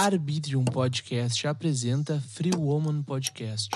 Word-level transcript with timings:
Arbitrium 0.00 0.64
Podcast 0.64 1.44
apresenta 1.48 2.20
Free 2.20 2.52
Woman 2.56 3.02
Podcast. 3.02 3.68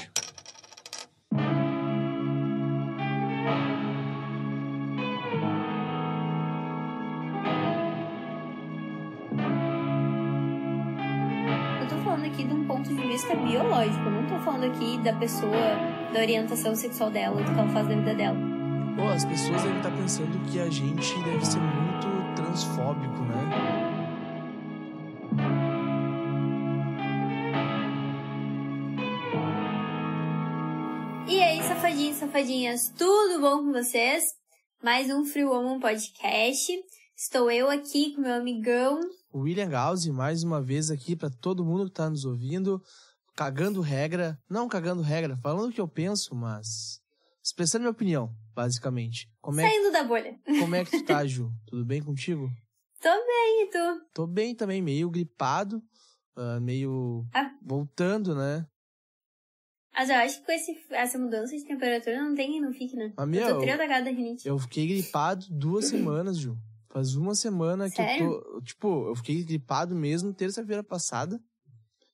Eu 11.80 11.88
tô 11.88 11.96
falando 12.04 12.24
aqui 12.26 12.44
de 12.44 12.54
um 12.54 12.66
ponto 12.66 12.88
de 12.88 13.02
vista 13.02 13.34
biológico, 13.34 14.08
não 14.08 14.24
tô 14.28 14.38
falando 14.44 14.66
aqui 14.66 14.98
da 14.98 15.12
pessoa, 15.14 15.50
da 16.14 16.20
orientação 16.20 16.76
sexual 16.76 17.10
dela, 17.10 17.42
do 17.42 17.52
que 17.52 17.58
ela 17.58 17.68
faz 17.70 17.88
da 17.88 17.96
vida 17.96 18.14
dela. 18.14 18.38
Pô, 18.94 19.08
as 19.08 19.24
pessoas 19.24 19.60
devem 19.60 19.78
estar 19.78 19.90
pensando 19.90 20.38
que 20.48 20.60
a 20.60 20.70
gente 20.70 21.20
deve 21.24 21.44
ser 21.44 21.58
muito 21.58 22.36
transfóbico, 22.36 23.24
né? 23.24 23.71
Safadinhas, 32.32 32.88
tudo 32.96 33.42
bom 33.42 33.58
com 33.58 33.72
vocês? 33.72 34.24
Mais 34.82 35.10
um 35.10 35.22
Free 35.22 35.44
Woman 35.44 35.78
Podcast. 35.78 36.72
Estou 37.14 37.50
eu 37.50 37.68
aqui 37.68 38.14
com 38.14 38.22
meu 38.22 38.32
amigão. 38.32 39.00
William 39.34 39.68
Gauss, 39.68 40.06
mais 40.06 40.42
uma 40.42 40.62
vez 40.62 40.90
aqui 40.90 41.14
para 41.14 41.28
todo 41.28 41.62
mundo 41.62 41.84
que 41.90 41.94
tá 41.94 42.08
nos 42.08 42.24
ouvindo, 42.24 42.80
cagando 43.36 43.82
regra, 43.82 44.38
não 44.48 44.66
cagando 44.66 45.02
regra, 45.02 45.36
falando 45.42 45.68
o 45.68 45.72
que 45.74 45.80
eu 45.80 45.86
penso, 45.86 46.34
mas 46.34 47.00
expressando 47.44 47.82
minha 47.82 47.90
opinião, 47.92 48.30
basicamente. 48.54 49.28
Como 49.42 49.60
é, 49.60 49.68
Saindo 49.68 49.92
da 49.92 50.02
bolha. 50.02 50.34
como 50.58 50.74
é 50.74 50.86
que 50.86 50.90
tu 50.90 51.04
tá, 51.04 51.24
Ju? 51.28 51.50
Tudo 51.66 51.84
bem 51.84 52.02
contigo? 52.02 52.48
Tô 52.98 53.10
bem, 53.10 53.62
e 53.64 53.70
tu? 53.70 54.06
Tô 54.14 54.26
bem 54.26 54.54
também, 54.54 54.80
meio 54.80 55.10
gripado, 55.10 55.82
ah, 56.34 56.58
meio 56.60 57.26
Ah. 57.34 57.50
voltando, 57.62 58.34
né? 58.34 58.66
Mas 59.94 60.08
eu 60.08 60.16
acho 60.16 60.40
que 60.40 60.46
com 60.46 60.52
esse, 60.52 60.86
essa 60.90 61.18
mudança 61.18 61.54
de 61.56 61.64
temperatura 61.64 62.22
não 62.22 62.34
tem 62.34 62.60
não 62.60 62.72
fique, 62.72 62.96
né? 62.96 63.12
Mas, 63.16 63.28
meu, 63.28 63.48
eu 63.48 63.54
tô 63.56 63.60
trio 63.60 63.76
da 63.76 64.10
rinite. 64.10 64.48
Eu 64.48 64.58
fiquei 64.58 64.86
gripado 64.86 65.46
duas 65.50 65.86
semanas, 65.86 66.38
Ju. 66.38 66.56
Faz 66.88 67.14
uma 67.14 67.34
semana 67.34 67.88
que 67.88 67.96
Sério? 67.96 68.24
eu 68.24 68.42
tô. 68.42 68.60
Tipo, 68.62 69.08
eu 69.08 69.16
fiquei 69.16 69.42
gripado 69.44 69.94
mesmo 69.94 70.32
terça-feira 70.32 70.82
passada. 70.82 71.40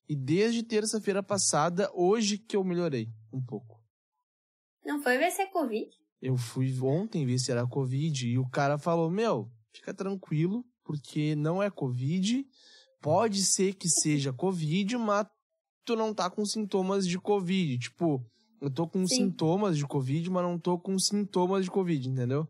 E 0.08 0.16
desde 0.16 0.62
terça-feira 0.62 1.22
passada, 1.22 1.90
hoje 1.92 2.38
que 2.38 2.56
eu 2.56 2.64
melhorei 2.64 3.08
um 3.32 3.44
pouco. 3.44 3.78
Não 4.84 5.02
foi 5.02 5.18
ver 5.18 5.30
se 5.30 5.42
é 5.42 5.46
Covid? 5.46 5.90
Eu 6.20 6.36
fui 6.36 6.72
ontem 6.80 7.26
ver 7.26 7.38
se 7.38 7.50
era 7.50 7.66
Covid 7.66 8.26
e 8.26 8.38
o 8.38 8.48
cara 8.48 8.78
falou: 8.78 9.10
Meu, 9.10 9.50
fica 9.72 9.94
tranquilo, 9.94 10.64
porque 10.82 11.36
não 11.36 11.62
é 11.62 11.70
Covid. 11.70 12.44
Pode 13.00 13.44
ser 13.44 13.74
que 13.74 13.88
seja 13.88 14.32
Covid, 14.32 14.96
mas 14.96 15.26
tu 15.88 15.96
não 15.96 16.12
tá 16.12 16.28
com 16.28 16.44
sintomas 16.44 17.08
de 17.08 17.18
Covid. 17.18 17.78
Tipo, 17.78 18.22
eu 18.60 18.70
tô 18.70 18.86
com 18.86 19.06
Sim. 19.06 19.16
sintomas 19.16 19.78
de 19.78 19.86
Covid, 19.86 20.28
mas 20.30 20.42
não 20.42 20.58
tô 20.58 20.78
com 20.78 20.98
sintomas 20.98 21.64
de 21.64 21.70
Covid, 21.70 22.10
entendeu? 22.10 22.46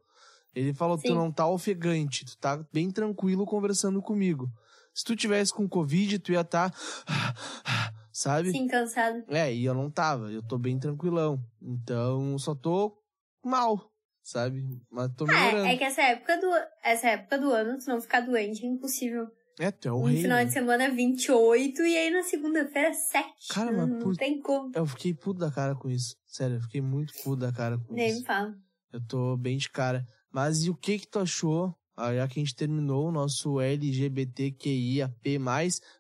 Ele 0.53 0.75
falou: 0.75 0.99
Tu 0.99 1.09
Sim. 1.09 1.15
não 1.15 1.31
tá 1.31 1.47
ofegante, 1.47 2.25
tu 2.25 2.37
tá 2.37 2.57
bem 2.73 2.91
tranquilo 2.91 3.47
conversando 3.47 4.03
comigo. 4.03 4.51
Se 4.93 5.05
tu 5.05 5.15
tivesse 5.15 5.55
com 5.55 5.69
Covid, 5.69 6.19
tu 6.19 6.33
ia 6.33 6.43
tá. 6.43 6.73
Sabe? 8.11 8.51
Sim, 8.51 8.67
cansado. 8.67 9.23
É, 9.29 9.55
e 9.55 9.65
eu 9.65 9.73
não 9.73 9.89
tava, 9.89 10.33
eu 10.33 10.43
tô 10.43 10.59
bem 10.59 10.77
tranquilão. 10.77 11.41
Então, 11.63 12.37
só 12.37 12.53
tô 12.53 13.01
mal, 13.45 13.93
sabe? 14.25 14.67
Mas 14.91 15.13
tô 15.17 15.25
melhorando. 15.25 15.67
É, 15.67 15.75
é 15.75 15.77
que 15.77 15.85
essa 15.85 16.03
época 16.03 16.37
do, 16.39 16.51
essa 16.83 17.11
época 17.11 17.39
do 17.39 17.53
ano, 17.53 17.79
tu 17.79 17.89
não 17.89 18.01
ficar 18.01 18.23
doente 18.23 18.67
é 18.67 18.69
impossível. 18.69 19.31
É, 19.61 19.71
tu 19.71 19.89
é 19.89 19.93
o 19.93 20.01
No 20.01 20.07
rei. 20.07 20.23
final 20.23 20.39
né? 20.39 20.45
de 20.45 20.53
semana 20.53 20.89
28 20.91 21.83
e 21.83 21.97
aí 21.97 22.11
na 22.11 22.23
segunda-feira 22.23 22.93
7. 22.95 23.29
Cara, 23.51 23.73
não, 23.73 23.79
mas 23.81 23.89
não 23.91 23.99
por- 23.99 24.17
tem 24.17 24.41
como. 24.41 24.71
Eu 24.75 24.87
fiquei 24.87 25.13
puto 25.15 25.41
da 25.41 25.51
cara 25.51 25.75
com 25.75 25.91
isso. 25.91 26.17
Sério, 26.27 26.57
eu 26.57 26.61
fiquei 26.63 26.81
muito 26.81 27.13
puto 27.25 27.37
da 27.37 27.53
cara 27.53 27.77
com 27.79 27.93
Nem 27.95 28.09
isso. 28.09 28.21
me 28.21 28.25
fala. 28.27 28.55
Eu 28.93 29.01
tô 29.07 29.37
bem 29.37 29.57
de 29.57 29.69
cara. 29.69 30.07
Mas 30.33 30.63
e 30.65 30.71
o 30.71 30.75
que 30.77 30.99
que 30.99 31.07
tu 31.09 31.19
achou? 31.19 31.75
Ah, 31.97 32.15
Já 32.15 32.29
que 32.29 32.39
a 32.39 32.43
gente 32.45 32.55
terminou 32.55 33.09
o 33.09 33.13
nosso 33.13 33.61
LGBTQIAP+, 33.61 35.39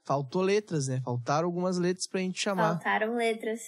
faltou 0.04 0.42
letras, 0.42 0.86
né? 0.88 1.00
Faltaram 1.04 1.46
algumas 1.46 1.78
letras 1.78 2.06
pra 2.06 2.20
gente 2.20 2.40
chamar. 2.40 2.74
Faltaram 2.74 3.16
letras. 3.16 3.60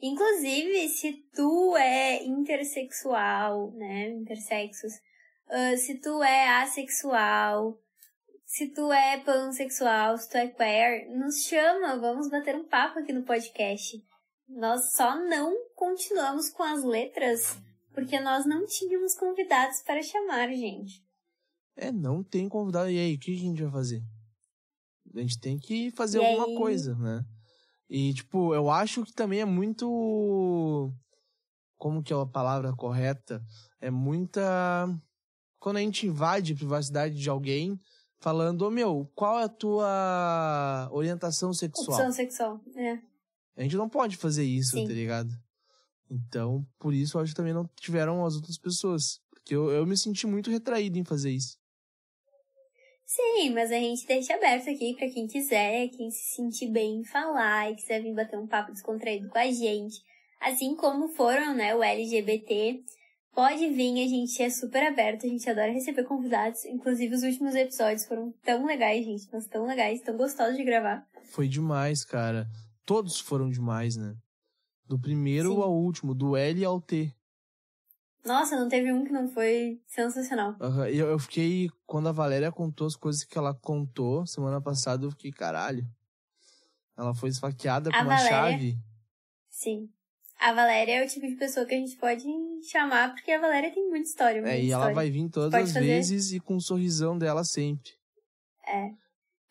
Inclusive, 0.00 0.88
se 0.88 1.12
tu 1.34 1.76
é 1.76 2.24
intersexual, 2.24 3.72
né? 3.72 4.10
Intersexos. 4.10 4.92
ah, 5.50 5.76
se 5.76 5.94
tu 6.00 6.22
é 6.22 6.62
assexual. 6.62 7.76
Se 8.54 8.68
tu 8.68 8.92
é 8.92 9.18
pansexual, 9.18 10.18
se 10.18 10.28
tu 10.28 10.36
é 10.36 10.46
queer, 10.46 11.08
nos 11.16 11.36
chama, 11.44 11.98
vamos 11.98 12.28
bater 12.28 12.54
um 12.54 12.68
papo 12.68 12.98
aqui 12.98 13.10
no 13.10 13.24
podcast. 13.24 13.98
Nós 14.46 14.92
só 14.92 15.18
não 15.26 15.56
continuamos 15.74 16.50
com 16.50 16.62
as 16.62 16.84
letras 16.84 17.58
porque 17.94 18.20
nós 18.20 18.44
não 18.44 18.66
tínhamos 18.66 19.14
convidados 19.14 19.80
para 19.80 20.02
chamar, 20.02 20.50
gente. 20.50 21.02
É, 21.74 21.90
não 21.90 22.22
tem 22.22 22.46
convidado. 22.46 22.90
E 22.90 22.98
aí, 22.98 23.14
o 23.14 23.18
que 23.18 23.32
a 23.32 23.38
gente 23.38 23.62
vai 23.62 23.72
fazer? 23.72 24.02
A 25.14 25.20
gente 25.20 25.40
tem 25.40 25.58
que 25.58 25.90
fazer 25.92 26.20
E 26.20 26.26
alguma 26.26 26.48
aí? 26.48 26.54
coisa, 26.54 26.94
né? 26.96 27.24
E, 27.88 28.12
tipo, 28.12 28.54
eu 28.54 28.68
acho 28.68 29.02
que 29.02 29.14
também 29.14 29.40
é 29.40 29.46
muito. 29.46 30.92
Como 31.78 32.02
que 32.02 32.12
é 32.12 32.16
a 32.16 32.26
palavra 32.26 32.76
correta? 32.76 33.42
É 33.80 33.90
muita. 33.90 34.86
Quando 35.58 35.78
a 35.78 35.80
gente 35.80 36.06
invade 36.06 36.52
a 36.52 36.56
privacidade 36.56 37.14
de 37.14 37.30
alguém, 37.30 37.78
falando, 38.22 38.62
ô 38.62 38.70
meu, 38.70 39.10
qual 39.14 39.40
é 39.40 39.44
a 39.44 39.48
tua 39.48 40.88
orientação 40.92 41.52
sexual? 41.52 41.98
Opção 41.98 42.12
sexual. 42.12 42.60
É. 42.76 42.98
A 43.56 43.62
gente 43.62 43.76
não 43.76 43.88
pode 43.88 44.16
fazer 44.16 44.44
isso, 44.44 44.76
Sim. 44.76 44.86
tá 44.86 44.92
ligado? 44.92 45.30
Então, 46.08 46.64
por 46.78 46.94
isso, 46.94 47.16
eu 47.16 47.22
acho 47.22 47.32
que 47.32 47.36
também 47.36 47.52
não 47.52 47.68
tiveram 47.80 48.24
as 48.24 48.36
outras 48.36 48.56
pessoas. 48.56 49.20
Porque 49.30 49.54
eu, 49.54 49.70
eu 49.70 49.84
me 49.84 49.96
senti 49.96 50.26
muito 50.26 50.50
retraído 50.50 50.98
em 50.98 51.04
fazer 51.04 51.30
isso. 51.30 51.58
Sim, 53.04 53.50
mas 53.50 53.72
a 53.72 53.74
gente 53.74 54.06
deixa 54.06 54.34
aberto 54.34 54.70
aqui 54.70 54.94
pra 54.94 55.10
quem 55.10 55.26
quiser, 55.26 55.88
quem 55.88 56.10
se 56.10 56.34
sentir 56.34 56.70
bem 56.70 57.00
em 57.00 57.04
falar 57.04 57.70
e 57.70 57.74
quiser 57.74 58.00
vir 58.00 58.14
bater 58.14 58.38
um 58.38 58.46
papo 58.46 58.72
descontraído 58.72 59.28
com 59.28 59.38
a 59.38 59.50
gente. 59.50 60.00
Assim 60.40 60.74
como 60.76 61.08
foram, 61.08 61.54
né, 61.54 61.74
o 61.74 61.82
LGBT. 61.82 62.82
Pode 63.34 63.68
vir, 63.70 64.04
a 64.04 64.08
gente 64.08 64.42
é 64.42 64.50
super 64.50 64.82
aberto, 64.86 65.24
a 65.24 65.28
gente 65.28 65.48
adora 65.48 65.72
receber 65.72 66.04
convidados. 66.04 66.64
Inclusive, 66.66 67.14
os 67.14 67.22
últimos 67.22 67.54
episódios 67.54 68.04
foram 68.04 68.30
tão 68.44 68.66
legais, 68.66 69.04
gente, 69.04 69.26
mas 69.32 69.46
tão 69.46 69.66
legais, 69.66 70.02
tão 70.02 70.16
gostosos 70.16 70.56
de 70.56 70.64
gravar. 70.64 71.06
Foi 71.30 71.48
demais, 71.48 72.04
cara. 72.04 72.46
Todos 72.84 73.18
foram 73.20 73.48
demais, 73.48 73.96
né? 73.96 74.14
Do 74.86 74.98
primeiro 75.00 75.54
Sim. 75.54 75.62
ao 75.62 75.72
último, 75.72 76.14
do 76.14 76.36
L 76.36 76.64
ao 76.64 76.80
T. 76.80 77.10
Nossa, 78.24 78.54
não 78.54 78.68
teve 78.68 78.92
um 78.92 79.04
que 79.04 79.10
não 79.12 79.28
foi 79.28 79.80
sensacional. 79.86 80.54
E 80.92 80.98
Eu, 80.98 81.08
eu 81.08 81.18
fiquei. 81.18 81.70
Quando 81.86 82.08
a 82.08 82.12
Valéria 82.12 82.52
contou 82.52 82.86
as 82.86 82.94
coisas 82.94 83.24
que 83.24 83.36
ela 83.38 83.54
contou 83.54 84.26
semana 84.26 84.60
passada, 84.60 85.04
eu 85.06 85.10
fiquei, 85.10 85.32
caralho. 85.32 85.84
Ela 86.96 87.14
foi 87.14 87.30
esfaqueada 87.30 87.90
com 87.90 87.96
A 87.96 88.02
uma 88.02 88.14
Valéria- 88.16 88.28
chave. 88.30 88.78
Sim. 89.48 89.88
A 90.44 90.52
Valéria 90.52 91.02
é 91.02 91.04
o 91.04 91.08
tipo 91.08 91.26
de 91.26 91.36
pessoa 91.36 91.64
que 91.64 91.74
a 91.74 91.78
gente 91.78 91.96
pode 91.96 92.24
chamar, 92.70 93.14
porque 93.14 93.30
a 93.30 93.40
Valéria 93.40 93.70
tem 93.72 93.88
muita 93.88 94.08
história. 94.08 94.40
Muita 94.42 94.56
É, 94.56 94.60
e 94.60 94.70
ela 94.72 94.80
história. 94.80 94.94
vai 94.94 95.10
vir 95.10 95.28
todas 95.30 95.50
Pode 95.52 95.64
as 95.64 95.72
fazer. 95.72 95.86
vezes 95.86 96.32
e 96.32 96.40
com 96.40 96.56
um 96.56 96.60
sorrisão 96.60 97.16
dela 97.16 97.44
sempre. 97.44 97.92
É. 98.66 98.90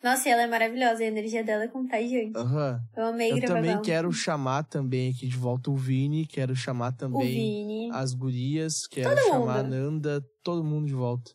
Nossa, 0.02 0.28
e 0.28 0.32
ela 0.32 0.42
é 0.42 0.46
maravilhosa, 0.48 1.02
a 1.02 1.06
energia 1.06 1.44
dela 1.44 1.62
é 1.64 1.68
contagiante. 1.68 2.36
Aham. 2.36 2.80
Eu 2.96 3.04
amei 3.06 3.30
Eu 3.32 3.36
gravar 3.36 3.54
também 3.54 3.70
com 3.70 3.76
ela. 3.76 3.84
quero 3.84 4.12
chamar 4.12 4.64
também 4.64 5.10
aqui 5.12 5.28
de 5.28 5.36
volta 5.36 5.70
o 5.70 5.76
Vini, 5.76 6.26
quero 6.26 6.56
chamar 6.56 6.92
O 6.92 6.96
também 6.96 7.88
as 7.92 8.12
gurias, 8.12 8.86
quero 8.88 9.14
Todo 9.14 9.24
chamar 9.28 9.60
a 9.60 9.62
mundo. 9.62 9.70
Nanda, 9.76 10.24
todo 10.42 10.64
mundo 10.64 10.86
de 10.88 10.94
volta. 10.94 11.30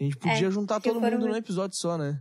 A 0.00 0.02
gente 0.02 0.16
podia 0.16 0.50
juntar 0.50 0.76
porque 0.80 0.88
todo 0.90 0.98
foram 1.00 1.12
mundo 1.16 1.26
num 1.26 1.32
muito- 1.32 1.44
episódio 1.44 1.76
só, 1.76 1.96
né? 1.96 2.20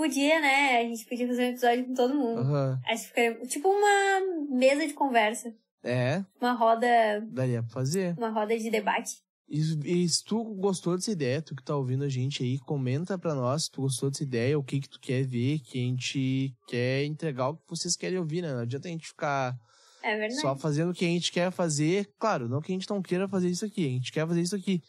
Podia, 0.00 0.40
né? 0.40 0.78
A 0.78 0.82
gente 0.84 1.04
podia 1.04 1.26
fazer 1.26 1.42
um 1.42 1.48
episódio 1.50 1.84
com 1.84 1.92
todo 1.94 2.14
mundo. 2.14 2.40
Aham. 2.40 2.80
Acho 2.86 3.02
que 3.02 3.08
ficaria 3.08 3.46
tipo 3.46 3.68
uma 3.68 4.56
mesa 4.56 4.86
de 4.86 4.94
conversa. 4.94 5.54
É, 5.84 6.24
Uma 6.40 6.52
roda. 6.54 6.86
daria 7.30 7.62
pra 7.62 7.70
fazer. 7.70 8.16
Uma 8.16 8.30
roda 8.30 8.56
de 8.58 8.70
debate. 8.70 9.18
E, 9.46 9.60
e 9.84 10.08
se 10.08 10.24
tu 10.24 10.42
gostou 10.54 10.96
dessa 10.96 11.10
ideia, 11.10 11.42
tu 11.42 11.54
que 11.54 11.62
tá 11.62 11.76
ouvindo 11.76 12.02
a 12.04 12.08
gente 12.08 12.42
aí, 12.42 12.58
comenta 12.60 13.18
pra 13.18 13.34
nós 13.34 13.64
se 13.64 13.70
tu 13.72 13.82
gostou 13.82 14.08
dessa 14.10 14.22
ideia, 14.22 14.58
o 14.58 14.64
que 14.64 14.80
que 14.80 14.88
tu 14.88 14.98
quer 14.98 15.22
ver, 15.22 15.58
que 15.58 15.78
a 15.78 15.82
gente 15.82 16.54
quer 16.66 17.04
entregar 17.04 17.50
o 17.50 17.56
que 17.56 17.64
vocês 17.68 17.94
querem 17.94 18.18
ouvir, 18.18 18.40
né? 18.40 18.54
Não 18.54 18.60
adianta 18.60 18.88
a 18.88 18.90
gente 18.90 19.06
ficar 19.06 19.54
É 20.02 20.30
só 20.30 20.56
fazendo 20.56 20.92
o 20.92 20.94
que 20.94 21.04
a 21.04 21.08
gente 21.08 21.30
quer 21.30 21.50
fazer. 21.52 22.10
Claro, 22.18 22.48
não 22.48 22.62
que 22.62 22.72
a 22.72 22.74
gente 22.74 22.88
não 22.88 23.02
queira 23.02 23.28
fazer 23.28 23.50
isso 23.50 23.66
aqui, 23.66 23.84
a 23.84 23.90
gente 23.90 24.10
quer 24.12 24.26
fazer 24.26 24.40
isso 24.40 24.56
aqui. 24.56 24.80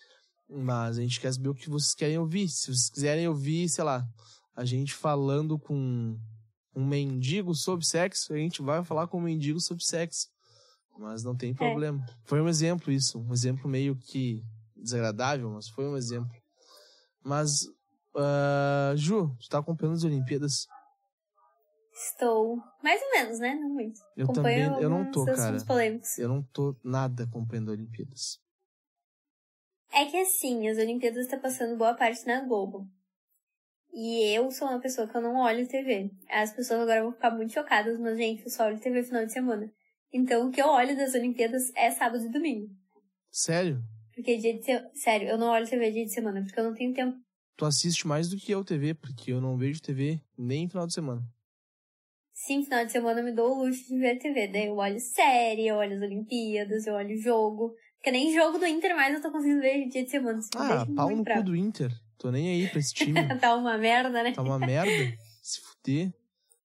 Mas 0.50 0.97
a 0.97 1.01
gente 1.01 1.19
quer 1.19 1.33
saber 1.33 1.50
o 1.50 1.53
que 1.53 1.69
vocês 1.69 1.94
querem 1.94 2.18
ouvir. 2.18 2.47
Se 2.47 2.68
vocês 2.68 2.89
quiserem 2.89 3.27
ouvir, 3.27 3.68
sei 3.68 3.83
lá, 3.83 4.06
a 4.62 4.66
gente 4.66 4.94
falando 4.94 5.58
com 5.58 6.16
um 6.75 6.86
mendigo 6.86 7.56
sobre 7.56 7.84
sexo, 7.84 8.31
a 8.31 8.38
gente 8.38 8.62
vai 8.62 8.84
falar 8.84 9.08
com 9.08 9.18
um 9.18 9.22
mendigo 9.22 9.60
sobre 9.60 9.84
sexo. 9.84 10.30
Mas 11.00 11.24
não 11.24 11.36
tem 11.36 11.52
problema. 11.52 12.06
Foi 12.25 12.40
um 12.40 12.48
exemplo 12.48 12.92
isso, 12.92 13.19
um 13.19 13.34
exemplo 13.34 13.68
meio 13.68 13.96
que 13.96 14.44
desagradável, 14.75 15.50
mas 15.50 15.68
foi 15.68 15.86
um 15.86 15.98
exemplo. 15.98 16.31
Mas, 17.24 17.62
ah, 18.16 18.94
Ju, 18.96 19.36
tu 19.40 19.50
tá 19.50 19.58
acompanhando 19.58 19.96
as 19.96 20.04
Olimpíadas? 20.04 20.68
Estou. 21.92 22.58
Mais 22.84 23.02
ou 23.02 23.12
menos, 23.13 23.40
né? 23.40 23.56
Não 23.56 23.69
muito. 23.69 24.00
Eu 24.16 24.25
Acompanho 24.25 24.69
também, 24.69 24.84
eu 24.84 24.90
não 24.92 25.10
tô, 25.10 25.25
cara. 25.25 25.58
Eu 26.19 26.30
não 26.30 26.44
tô 26.44 26.75
nada 26.84 27.24
acompanhando 27.24 27.72
Olimpíadas. 27.72 28.40
É 29.92 30.06
que 30.06 30.18
assim, 30.18 30.69
as 30.69 30.78
Olimpíadas 30.78 31.25
tá 31.25 31.38
passando 31.40 31.75
boa 31.78 31.96
parte 31.96 32.28
na 32.28 32.46
Globo. 32.46 32.88
E 33.93 34.35
eu 34.35 34.49
sou 34.51 34.67
uma 34.67 34.79
pessoa 34.79 35.07
que 35.07 35.15
eu 35.15 35.21
não 35.21 35.35
olho 35.35 35.67
TV. 35.67 36.09
As 36.29 36.53
pessoas 36.53 36.79
agora 36.79 37.03
vão 37.03 37.11
ficar 37.11 37.31
muito 37.31 37.53
chocadas, 37.53 37.99
mas, 37.99 38.17
gente, 38.17 38.43
eu 38.43 38.49
só 38.49 38.65
olho 38.65 38.79
TV 38.79 39.03
final 39.03 39.25
de 39.25 39.33
semana. 39.33 39.71
Então, 40.13 40.47
o 40.47 40.51
que 40.51 40.61
eu 40.61 40.67
olho 40.67 40.95
das 40.95 41.13
Olimpíadas 41.13 41.71
é 41.75 41.91
sábado 41.91 42.25
e 42.25 42.29
domingo. 42.29 42.69
Sério? 43.29 43.81
Porque 44.13 44.38
dia 44.38 44.57
de 44.57 44.63
se... 44.63 44.71
Sério, 44.93 45.29
eu 45.29 45.38
não 45.38 45.47
olho 45.47 45.67
TV 45.67 45.91
dia 45.91 46.05
de 46.05 46.13
semana, 46.13 46.41
porque 46.41 46.59
eu 46.59 46.63
não 46.63 46.73
tenho 46.73 46.93
tempo. 46.93 47.17
Tu 47.57 47.65
assiste 47.65 48.07
mais 48.07 48.29
do 48.29 48.38
que 48.38 48.51
eu 48.51 48.63
TV, 48.63 48.93
porque 48.93 49.31
eu 49.31 49.41
não 49.41 49.57
vejo 49.57 49.81
TV 49.81 50.21
nem 50.38 50.67
final 50.67 50.88
de 50.88 50.93
semana. 50.93 51.21
Sim, 52.33 52.63
final 52.63 52.85
de 52.85 52.91
semana 52.91 53.19
eu 53.19 53.23
me 53.23 53.31
dou 53.31 53.55
o 53.55 53.65
luxo 53.65 53.88
de 53.88 53.99
ver 53.99 54.17
TV. 54.17 54.47
Daí 54.47 54.67
eu 54.67 54.75
olho 54.75 54.99
série, 54.99 55.67
eu 55.67 55.75
olho 55.75 55.95
as 55.95 56.01
Olimpíadas, 56.01 56.88
eu 56.88 56.95
olho 56.95 57.15
jogo. 57.17 57.73
Porque 57.97 58.11
nem 58.11 58.33
jogo 58.33 58.57
do 58.57 58.65
Inter 58.65 58.95
mais 58.95 59.13
eu 59.13 59.21
tô 59.21 59.31
conseguindo 59.31 59.61
ver 59.61 59.88
dia 59.88 60.03
de 60.03 60.09
semana. 60.09 60.39
Ah, 60.55 60.88
pau 60.95 61.15
no 61.15 61.23
cu 61.23 61.43
do 61.43 61.55
Inter. 61.55 61.91
Tô 62.21 62.29
nem 62.29 62.50
aí 62.50 62.69
pra 62.69 62.77
esse 62.79 62.94
time. 62.94 63.13
tá 63.41 63.56
uma 63.56 63.79
merda, 63.79 64.21
né? 64.21 64.31
Tá 64.31 64.44
uma 64.44 64.59
merda. 64.59 65.18
Se 65.41 65.59
fuder. 65.59 66.13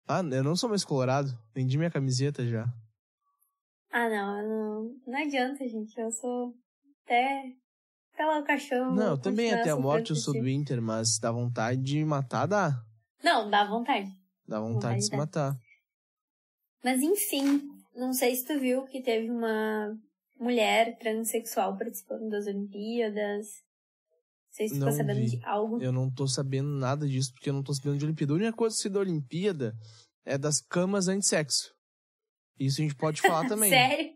Ah, 0.09 0.21
eu 0.33 0.43
não 0.43 0.57
sou 0.57 0.69
mais 0.69 0.85
colorado. 0.85 1.31
Vendi 1.55 1.79
minha 1.79 1.93
camiseta 1.93 2.45
já. 2.45 2.67
Ah, 3.93 4.09
não, 4.09 4.43
não, 4.43 4.97
não 5.07 5.19
adianta, 5.23 5.67
gente. 5.69 5.97
Eu 5.97 6.11
sou 6.11 6.53
até, 7.05 7.53
até 8.13 8.27
lá 8.27 8.41
o 8.41 8.45
caixão. 8.45 8.93
Não, 8.93 9.11
eu 9.11 9.19
também 9.19 9.55
até 9.55 9.71
a 9.71 9.77
morte 9.77 10.11
eu 10.11 10.17
sou 10.17 10.35
do 10.35 10.49
Inter, 10.49 10.83
mas 10.83 11.21
dá 11.21 11.31
vontade 11.31 11.81
de 11.81 12.05
matar, 12.05 12.47
dá. 12.47 12.83
Não, 13.23 13.49
dá 13.49 13.65
vontade. 13.65 14.11
Dá 14.49 14.59
vontade 14.59 14.75
Vontade 14.75 14.99
de 14.99 15.05
se 15.05 15.11
dá. 15.13 15.17
matar. 15.17 15.57
Mas 16.83 17.01
enfim, 17.01 17.63
não 17.95 18.13
sei 18.13 18.35
se 18.35 18.45
tu 18.45 18.59
viu 18.59 18.85
que 18.87 19.01
teve 19.01 19.31
uma 19.31 19.97
mulher 20.37 20.99
transexual 20.99 21.79
participando 21.79 22.29
das 22.29 22.49
Olimpíadas. 22.49 23.64
Não 24.55 24.57
sei 24.57 24.69
se 24.69 24.75
tu 24.75 24.81
Não 24.81 24.93
ficou 24.93 24.99
sabendo 25.07 25.21
vi. 25.21 25.37
de 25.37 25.45
algo. 25.45 25.83
Eu 25.83 25.91
não 25.93 26.09
tô 26.11 26.29
sabendo 26.29 26.69
nada 26.69 27.09
disso, 27.09 27.33
porque 27.33 27.51
eu 27.51 27.55
não 27.55 27.63
tô 27.63 27.75
sabendo 27.75 27.99
de 27.99 28.05
Olimpíada. 28.05 28.33
A 28.33 28.37
única 28.37 28.53
coisa 28.53 28.77
que 28.77 28.83
sei 28.83 28.91
da 28.91 29.01
Olimpíada 29.01 29.75
é 30.25 30.39
das 30.39 30.61
camas 30.61 31.09
antissexo. 31.09 31.75
Isso 32.59 32.81
a 32.81 32.85
gente 32.85 32.95
pode 32.95 33.21
falar 33.21 33.47
também. 33.49 33.69
Sério? 33.71 34.13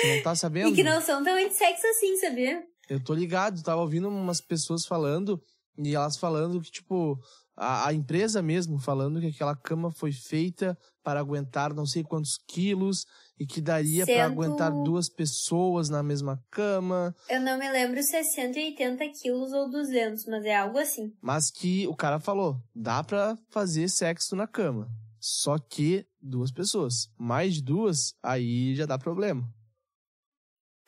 Tu 0.00 0.06
não 0.06 0.22
tá 0.22 0.34
sabendo? 0.36 0.70
E 0.70 0.74
que 0.74 0.84
não 0.84 1.00
são 1.00 1.24
tão 1.24 1.36
antissexo 1.36 1.86
assim, 1.88 2.16
sabia? 2.18 2.62
Eu 2.88 3.02
tô 3.02 3.14
ligado, 3.14 3.62
tava 3.62 3.80
ouvindo 3.80 4.08
umas 4.08 4.40
pessoas 4.40 4.84
falando, 4.86 5.42
e 5.78 5.94
elas 5.94 6.16
falando 6.16 6.60
que, 6.60 6.70
tipo, 6.70 7.18
a, 7.56 7.88
a 7.88 7.92
empresa 7.94 8.42
mesmo 8.42 8.78
falando 8.78 9.20
que 9.20 9.26
aquela 9.28 9.54
cama 9.56 9.90
foi 9.92 10.12
feita 10.12 10.76
para 11.02 11.20
aguentar 11.20 11.72
não 11.74 11.84
sei 11.86 12.02
quantos 12.02 12.38
quilos 12.48 13.04
e 13.38 13.46
que 13.46 13.60
daria 13.60 14.04
Cento- 14.06 14.20
aguentar 14.20 14.72
duas 14.84 15.08
pessoas 15.08 15.88
na 15.88 16.02
mesma 16.02 16.42
cama, 16.50 17.14
Eu 17.28 17.40
não 17.40 17.58
me 17.58 17.70
lembro 17.70 18.02
se 18.02 18.16
é 18.16 18.22
180 18.22 19.04
quilos 19.20 19.52
ou 19.52 19.70
200, 19.70 20.24
mas 20.26 20.44
é 20.44 20.56
algo 20.56 20.78
assim. 20.78 21.12
mas 21.20 21.50
que 21.50 21.86
o 21.86 21.94
cara 21.94 22.18
falou, 22.18 22.56
dá 22.74 23.02
pra 23.04 23.36
fazer 23.50 23.88
sexo 23.88 24.34
na 24.34 24.46
cama. 24.46 24.88
Só 25.20 25.58
que 25.58 26.06
duas 26.20 26.52
pessoas. 26.52 27.08
Mais 27.18 27.54
de 27.54 27.62
duas, 27.62 28.14
aí 28.22 28.74
já 28.74 28.84
dá 28.84 28.98
problema. 28.98 29.42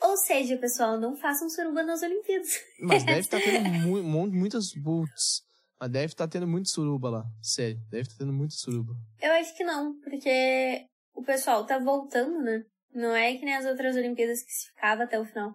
Ou 0.01 0.17
seja, 0.19 0.57
pessoal, 0.59 1.01
não 1.01 1.17
façam 1.17 1.49
suruba 1.49 1.83
nas 1.83 2.03
Olimpíadas. 2.03 2.51
Mas 2.83 3.03
deve 3.07 3.21
estar 3.21 3.41
tendo 3.41 3.67
mu 3.67 4.03
mu- 4.03 4.31
muitas 4.31 4.73
boots. 4.75 5.43
Mas 5.79 5.91
deve 5.91 6.07
estar 6.07 6.27
tendo 6.27 6.47
muito 6.47 6.71
suruba 6.71 7.11
lá. 7.11 7.27
Sério, 7.43 7.79
deve 7.91 8.03
estar 8.03 8.17
tendo 8.19 8.33
muito 8.33 8.55
suruba. 8.55 8.95
Eu 9.21 9.33
acho 9.33 9.55
que 9.57 9.65
não, 9.65 9.99
porque 10.01 10.87
o 11.15 11.23
pessoal 11.23 11.67
tá 11.67 11.79
voltando, 11.79 12.43
né? 12.43 12.65
Não 12.95 13.15
é 13.15 13.37
que 13.37 13.45
nem 13.45 13.55
as 13.55 13.67
outras 13.67 13.95
Olimpíadas 13.95 14.43
que 14.43 14.53
se 14.53 14.69
ficava 14.69 15.05
até 15.05 15.21
o 15.21 15.25
final. 15.25 15.55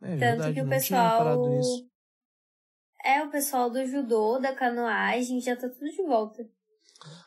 É 0.00 0.16
Tanto 0.16 0.18
verdade, 0.18 0.54
que 0.54 0.62
o 0.62 0.68
pessoal. 0.68 1.44
É, 3.04 3.22
o 3.22 3.30
pessoal 3.30 3.70
do 3.70 3.84
judô, 3.86 4.38
da 4.38 4.54
canoagem, 4.54 5.40
já 5.40 5.54
tá 5.54 5.68
tudo 5.68 5.90
de 5.90 6.02
volta. 6.02 6.48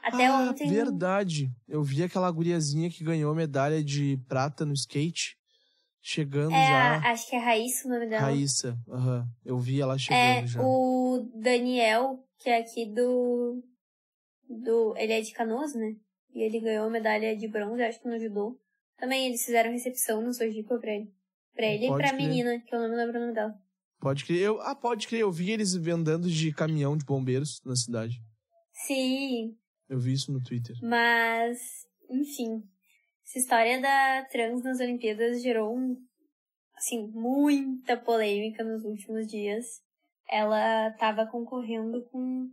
Até 0.04 0.28
ah, 0.28 0.50
ontem. 0.50 0.70
verdade. 0.70 1.52
Eu 1.68 1.84
vi 1.84 2.04
aquela 2.04 2.30
guriazinha 2.30 2.90
que 2.90 3.04
ganhou 3.04 3.34
medalha 3.34 3.84
de 3.84 4.18
prata 4.28 4.66
no 4.66 4.74
skate. 4.74 5.38
Chegando 6.02 6.54
É, 6.56 6.68
já. 6.68 6.96
a- 6.98 7.12
acho 7.12 7.30
que 7.30 7.36
é 7.36 7.40
Raíssa 7.40 7.88
o 7.88 7.92
nome 7.92 8.08
dela. 8.08 8.24
Raíssa. 8.24 8.78
Aham. 8.90 9.28
Eu 9.46 9.58
vi 9.60 9.80
ela 9.80 9.98
chegando 9.98 10.20
É, 10.44 10.48
já. 10.48 10.62
o 10.62 11.30
Daniel, 11.36 12.26
que 12.40 12.50
é 12.50 12.58
aqui 12.60 12.86
do. 12.88 13.64
do. 14.50 14.96
Ele 14.98 15.14
é 15.14 15.22
de 15.22 15.32
Canoas, 15.32 15.76
né? 15.76 15.96
E 16.34 16.42
ele 16.42 16.60
ganhou 16.60 16.88
a 16.88 16.90
medalha 16.90 17.36
de 17.38 17.48
bronze, 17.48 17.84
acho 17.84 18.02
que 18.02 18.08
no 18.08 18.20
judô. 18.20 18.60
Também 18.98 19.28
eles 19.28 19.44
fizeram 19.46 19.72
recepção 19.72 20.22
no 20.22 20.34
Sojipa 20.34 20.78
pra 20.80 20.92
ele. 20.92 21.14
Pra 21.56 21.66
ele 21.68 21.88
Pode 21.88 22.02
e 22.02 22.08
pra 22.08 22.16
crer. 22.16 22.28
menina, 22.28 22.60
que 22.60 22.74
eu 22.74 22.80
não 22.80 22.90
me 22.90 22.96
lembro 22.96 23.18
o 23.18 23.22
nome 23.22 23.34
dela. 23.34 23.54
Pode 24.00 24.26
crer. 24.26 24.40
Eu, 24.42 24.60
ah, 24.62 24.74
pode 24.76 25.08
crer. 25.08 25.22
Eu 25.22 25.32
vi 25.32 25.52
eles 25.52 25.76
andando 25.76 26.28
de 26.30 26.52
caminhão 26.54 26.98
de 26.98 27.06
bombeiros 27.06 27.62
na 27.64 27.76
cidade. 27.76 28.20
Sim, 28.88 29.56
Eu 29.90 30.00
vi 30.00 30.14
isso 30.14 30.32
no 30.32 30.42
Twitter. 30.42 30.76
mas. 30.82 31.60
Enfim. 32.10 32.64
Essa 33.32 33.40
história 33.40 33.80
da 33.80 34.26
trans 34.26 34.62
nas 34.62 34.82
Olimpíadas 34.82 35.42
gerou. 35.42 35.74
Assim, 36.76 37.08
muita 37.14 37.96
polêmica 37.96 38.62
nos 38.62 38.84
últimos 38.84 39.26
dias. 39.26 39.66
Ela 40.30 40.92
tava 41.00 41.26
concorrendo 41.26 42.04
com 42.12 42.50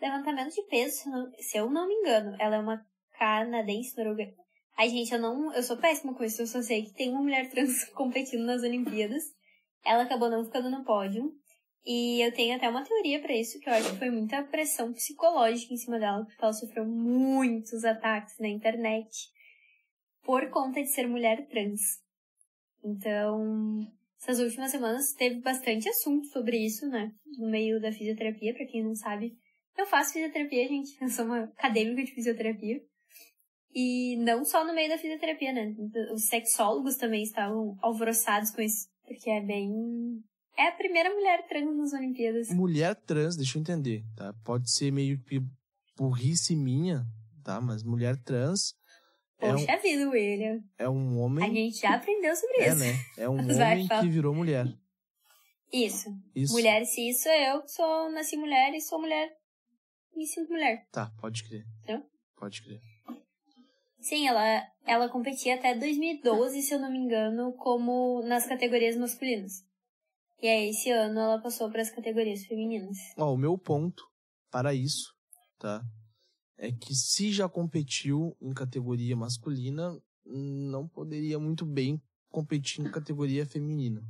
levantamento 0.00 0.52
de 0.52 0.62
peso, 0.64 1.04
se 1.38 1.56
eu 1.56 1.70
não- 1.70 1.86
me 1.86 1.94
engano. 1.94 2.36
Ela 2.40 2.56
é 2.56 2.58
uma 2.58 2.84
canadense, 3.16 3.96
norueguesa. 3.96 4.34
Ai, 4.76 4.88
gente, 4.88 5.12
eu 5.12 5.20
não. 5.20 5.54
Eu 5.54 5.62
sou 5.62 5.76
péssima 5.76 6.12
com 6.12 6.24
isso, 6.24 6.42
eu 6.42 6.48
só 6.48 6.60
sei 6.60 6.82
que 6.82 6.94
tem 6.94 7.12
uma 7.12 7.22
mulher 7.22 7.48
trans 7.48 7.84
competindo 7.94 8.42
nas 8.44 8.64
Olimpíadas. 8.64 9.22
Ela 9.84 10.02
acabou 10.02 10.28
não 10.28 10.44
ficando 10.44 10.68
no 10.68 10.84
pódio. 10.84 11.32
E 11.86 12.20
eu 12.26 12.34
tenho 12.34 12.56
até 12.56 12.68
uma 12.68 12.82
teoria 12.82 13.20
pra 13.20 13.36
isso, 13.36 13.60
que 13.60 13.68
eu 13.68 13.72
acho 13.72 13.92
que 13.92 13.98
foi 14.00 14.10
muita 14.10 14.42
pressão 14.42 14.92
psicológica 14.92 15.72
em 15.72 15.76
cima 15.76 16.00
dela, 16.00 16.24
porque 16.24 16.42
ela 16.42 16.52
sofreu 16.52 16.84
muitos 16.84 17.84
ataques 17.84 18.36
na 18.40 18.48
internet 18.48 19.30
por 20.22 20.48
conta 20.50 20.82
de 20.82 20.88
ser 20.88 21.06
mulher 21.06 21.46
trans. 21.48 21.80
Então, 22.84 23.86
essas 24.20 24.38
últimas 24.40 24.70
semanas 24.70 25.12
teve 25.12 25.40
bastante 25.40 25.88
assunto 25.88 26.26
sobre 26.28 26.58
isso, 26.58 26.86
né? 26.88 27.12
No 27.38 27.50
meio 27.50 27.80
da 27.80 27.92
fisioterapia, 27.92 28.54
pra 28.54 28.66
quem 28.66 28.82
não 28.82 28.94
sabe. 28.94 29.36
Eu 29.76 29.86
faço 29.86 30.12
fisioterapia, 30.12 30.68
gente. 30.68 30.96
Eu 31.00 31.08
sou 31.08 31.24
uma 31.24 31.44
acadêmica 31.44 32.04
de 32.04 32.12
fisioterapia. 32.12 32.80
E 33.74 34.16
não 34.18 34.44
só 34.44 34.66
no 34.66 34.74
meio 34.74 34.88
da 34.88 34.98
fisioterapia, 34.98 35.52
né? 35.52 35.74
Os 36.12 36.26
sexólogos 36.26 36.96
também 36.96 37.22
estavam 37.22 37.76
alvoroçados 37.80 38.50
com 38.50 38.60
isso. 38.60 38.86
Porque 39.06 39.30
é 39.30 39.40
bem. 39.40 39.72
É 40.56 40.68
a 40.68 40.72
primeira 40.72 41.12
mulher 41.12 41.46
trans 41.48 41.76
nas 41.76 41.92
Olimpíadas. 41.94 42.50
Mulher 42.50 42.94
trans, 42.94 43.36
deixa 43.36 43.56
eu 43.56 43.62
entender, 43.62 44.04
tá? 44.14 44.34
Pode 44.44 44.70
ser 44.70 44.92
meio 44.92 45.18
que 45.24 45.40
burrice 45.96 46.54
minha, 46.54 47.04
tá? 47.42 47.60
Mas 47.60 47.82
mulher 47.82 48.16
trans 48.22 48.74
é 49.42 49.52
um, 49.54 49.56
Poxa 49.58 49.76
vida, 49.78 50.08
William. 50.08 50.60
é 50.78 50.88
um 50.88 51.20
A 51.20 51.24
homem. 51.26 51.54
gente 51.54 51.80
já 51.80 51.94
aprendeu 51.94 52.34
sobre 52.36 52.56
É, 52.58 52.68
isso. 52.68 52.78
né? 52.78 52.92
É 53.18 53.28
um 53.28 53.36
homem 53.38 53.88
que 53.88 54.08
virou 54.08 54.34
mulher. 54.34 54.66
Isso. 55.72 56.10
Isso. 56.34 56.52
Mulher 56.52 56.84
cis 56.84 57.22
sou 57.22 57.32
eu, 57.32 57.62
que 57.62 57.70
sou, 57.70 58.10
nasci 58.12 58.36
mulher 58.36 58.74
e 58.74 58.80
sou 58.80 59.00
mulher. 59.00 59.30
Me 60.14 60.26
sinto 60.26 60.50
mulher. 60.52 60.86
Tá, 60.92 61.10
pode 61.20 61.42
crer. 61.44 61.64
Entendeu? 61.82 62.04
Pode 62.36 62.62
crer. 62.62 62.80
Sim, 64.00 64.26
ela, 64.26 64.66
ela 64.84 65.08
competia 65.08 65.54
até 65.54 65.74
2012, 65.74 66.60
se 66.60 66.74
eu 66.74 66.78
não 66.80 66.90
me 66.90 66.98
engano, 66.98 67.52
como 67.54 68.20
nas 68.24 68.46
categorias 68.46 68.96
masculinas. 68.96 69.52
E 70.42 70.48
aí, 70.48 70.70
esse 70.70 70.90
ano, 70.90 71.20
ela 71.20 71.40
passou 71.40 71.70
para 71.70 71.82
as 71.82 71.90
categorias 71.90 72.44
femininas. 72.44 72.98
Ó, 73.16 73.32
o 73.32 73.38
meu 73.38 73.56
ponto 73.56 74.02
para 74.50 74.74
isso, 74.74 75.14
tá? 75.58 75.80
É 76.62 76.70
que 76.70 76.94
se 76.94 77.32
já 77.32 77.48
competiu 77.48 78.36
em 78.40 78.54
categoria 78.54 79.16
masculina, 79.16 80.00
não 80.24 80.86
poderia 80.86 81.36
muito 81.36 81.66
bem 81.66 82.00
competir 82.30 82.86
em 82.86 82.88
categoria 82.88 83.44
feminina. 83.44 84.00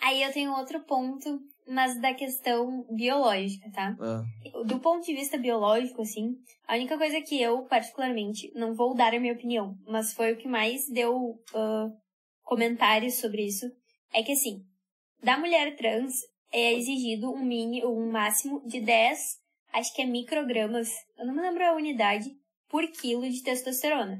Aí 0.00 0.22
eu 0.22 0.32
tenho 0.32 0.56
outro 0.56 0.80
ponto, 0.84 1.38
mas 1.68 2.00
da 2.00 2.14
questão 2.14 2.86
biológica, 2.90 3.70
tá? 3.70 3.94
Ah, 4.00 4.24
Do 4.64 4.80
ponto 4.80 5.04
de 5.04 5.14
vista 5.14 5.36
biológico, 5.36 6.00
assim, 6.00 6.38
a 6.66 6.74
única 6.74 6.96
coisa 6.96 7.20
que 7.20 7.38
eu, 7.38 7.64
particularmente, 7.64 8.50
não 8.54 8.74
vou 8.74 8.94
dar 8.94 9.12
a 9.14 9.20
minha 9.20 9.34
opinião, 9.34 9.76
mas 9.86 10.14
foi 10.14 10.32
o 10.32 10.38
que 10.38 10.48
mais 10.48 10.88
deu 10.88 11.38
ah, 11.54 11.90
comentários 12.44 13.16
sobre 13.16 13.44
isso, 13.44 13.66
é 14.14 14.22
que, 14.22 14.32
assim, 14.32 14.64
da 15.22 15.36
mulher 15.36 15.76
trans 15.76 16.14
é 16.50 16.72
exigido 16.72 17.30
um 17.30 17.44
mini, 17.44 17.84
um 17.84 18.10
máximo 18.10 18.66
de 18.66 18.80
10, 18.80 19.18
acho 19.72 19.94
que 19.94 20.02
é 20.02 20.06
microgramas, 20.06 20.90
eu 21.18 21.26
não 21.26 21.34
me 21.34 21.42
lembro 21.42 21.64
a 21.64 21.74
unidade, 21.74 22.30
por 22.68 22.86
quilo 22.90 23.28
de 23.28 23.42
testosterona. 23.42 24.18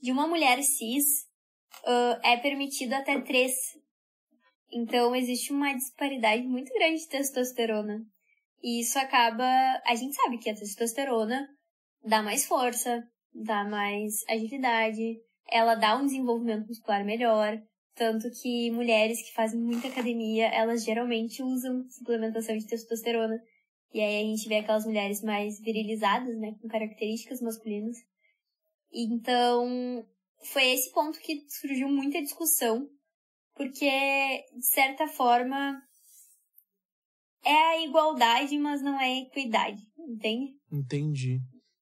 De 0.00 0.12
uma 0.12 0.26
mulher 0.26 0.62
cis, 0.62 1.26
ah, 1.84 2.20
é 2.22 2.36
permitido 2.36 2.94
até 2.94 3.20
3. 3.20 3.52
Então, 4.72 5.14
existe 5.14 5.52
uma 5.52 5.72
disparidade 5.72 6.42
muito 6.42 6.72
grande 6.72 7.00
de 7.00 7.08
testosterona. 7.08 8.04
E 8.62 8.80
isso 8.80 8.98
acaba. 8.98 9.44
A 9.84 9.94
gente 9.94 10.16
sabe 10.16 10.38
que 10.38 10.50
a 10.50 10.54
testosterona 10.54 11.48
dá 12.04 12.22
mais 12.22 12.46
força, 12.46 13.02
dá 13.32 13.64
mais 13.64 14.24
agilidade, 14.28 15.20
ela 15.48 15.74
dá 15.74 15.96
um 15.96 16.06
desenvolvimento 16.06 16.66
muscular 16.66 17.04
melhor. 17.04 17.60
Tanto 17.94 18.28
que 18.42 18.70
mulheres 18.70 19.22
que 19.22 19.32
fazem 19.32 19.58
muita 19.58 19.88
academia, 19.88 20.48
elas 20.48 20.84
geralmente 20.84 21.42
usam 21.42 21.88
suplementação 21.88 22.56
de 22.56 22.66
testosterona. 22.66 23.40
E 23.92 24.00
aí 24.00 24.22
a 24.22 24.26
gente 24.26 24.48
vê 24.48 24.56
aquelas 24.56 24.84
mulheres 24.84 25.22
mais 25.22 25.60
virilizadas, 25.60 26.36
né, 26.38 26.54
com 26.60 26.68
características 26.68 27.40
masculinas. 27.40 27.96
Então, 28.92 30.06
foi 30.52 30.64
esse 30.72 30.92
ponto 30.92 31.18
que 31.20 31.44
surgiu 31.48 31.88
muita 31.88 32.22
discussão, 32.22 32.88
porque, 33.54 33.90
de 34.54 34.66
certa 34.66 35.06
forma, 35.06 35.80
é 37.44 37.52
a 37.52 37.84
igualdade, 37.84 38.58
mas 38.58 38.82
não 38.82 39.00
é 39.00 39.04
a 39.04 39.18
equidade, 39.20 39.82
entende? 39.98 40.52
Entendi. 40.70 41.40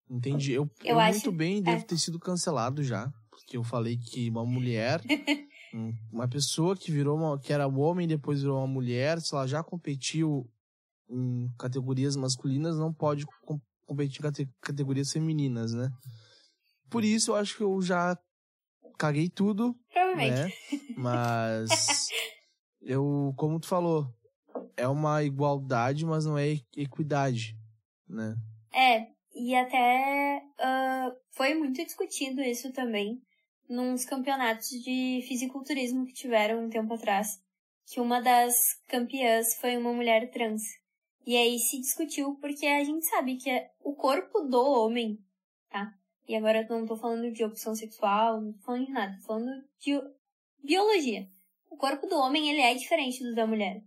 Entendi. 0.09 0.53
Eu, 0.53 0.71
eu, 0.83 0.93
eu 0.93 0.99
acho, 1.01 1.25
muito 1.25 1.33
bem 1.33 1.63
deve 1.63 1.83
é. 1.83 1.85
ter 1.85 1.99
sido 1.99 2.19
cancelado 2.19 2.83
já, 2.83 3.11
porque 3.31 3.57
eu 3.57 3.65
falei 3.65 3.97
que 3.97 4.29
uma 4.29 4.45
mulher, 4.45 5.01
uma 6.13 6.29
pessoa 6.29 6.77
que 6.77 6.93
virou 6.93 7.17
uma, 7.17 7.39
que 7.41 7.53
era 7.53 7.67
um 7.67 7.81
homem 7.81 8.07
depois 8.07 8.43
virou 8.43 8.59
uma 8.59 8.67
mulher, 8.67 9.21
se 9.21 9.35
ela 9.35 9.47
já 9.47 9.63
competiu 9.63 10.49
em 11.09 11.49
categorias 11.59 12.17
masculinas, 12.17 12.79
não 12.79 12.93
pode 12.93 13.25
com, 13.43 13.61
competir 13.87 14.25
em 14.25 14.49
categorias 14.61 15.13
femininas, 15.13 15.73
né? 15.73 15.91
Por 16.91 17.05
isso 17.05 17.33
eu 17.33 17.37
acho 17.37 17.57
que 17.57 17.63
eu 17.63 17.81
já 17.83 18.17
caguei 18.99 19.29
tudo. 19.29 19.75
Provavelmente. 19.93 20.55
Né? 20.73 20.81
Mas 20.97 21.71
eu, 22.81 23.33
como 23.37 23.59
tu 23.61 23.67
falou, 23.67 24.07
é 24.77 24.87
uma 24.89 25.23
igualdade, 25.23 26.05
mas 26.05 26.25
não 26.25 26.39
é 26.39 26.61
equidade, 26.77 27.57
né? 28.09 28.35
É, 28.73 29.07
e 29.35 29.55
até 29.55 30.43
uh, 30.61 31.17
foi 31.33 31.55
muito 31.55 31.85
discutido 31.85 32.41
isso 32.41 32.73
também 32.73 33.21
nos 33.69 34.05
campeonatos 34.05 34.69
de 34.69 35.25
fisiculturismo 35.27 36.07
que 36.07 36.13
tiveram 36.13 36.65
um 36.65 36.69
tempo 36.69 36.95
atrás, 36.95 37.41
que 37.87 38.01
uma 38.01 38.21
das 38.21 38.55
campeãs 38.89 39.55
foi 39.61 39.77
uma 39.77 39.93
mulher 39.93 40.31
trans. 40.31 40.63
E 41.27 41.37
aí 41.37 41.59
se 41.59 41.81
discutiu 41.81 42.37
porque 42.41 42.67
a 42.67 42.85
gente 42.85 43.07
sabe 43.07 43.37
que 43.37 43.49
é 43.49 43.71
o 43.83 43.95
corpo 43.95 44.41
do 44.41 44.61
homem, 44.61 45.19
tá? 45.71 45.93
E 46.29 46.35
agora 46.35 46.67
eu 46.69 46.79
não 46.79 46.87
tô 46.87 46.97
falando 46.97 47.33
de 47.33 47.45
opção 47.45 47.75
sexual, 47.75 48.41
não 48.41 48.53
tô 48.53 48.61
falando 48.61 48.87
de 48.87 48.93
nada, 48.93 49.17
tô 49.21 49.27
falando 49.27 49.65
de 49.79 50.01
biologia. 50.63 51.29
O 51.71 51.77
corpo 51.77 52.07
do 52.07 52.17
homem, 52.17 52.51
ele 52.51 52.61
é 52.61 52.75
diferente 52.75 53.23
do 53.23 53.35
da 53.35 53.47
mulher. 53.47 53.83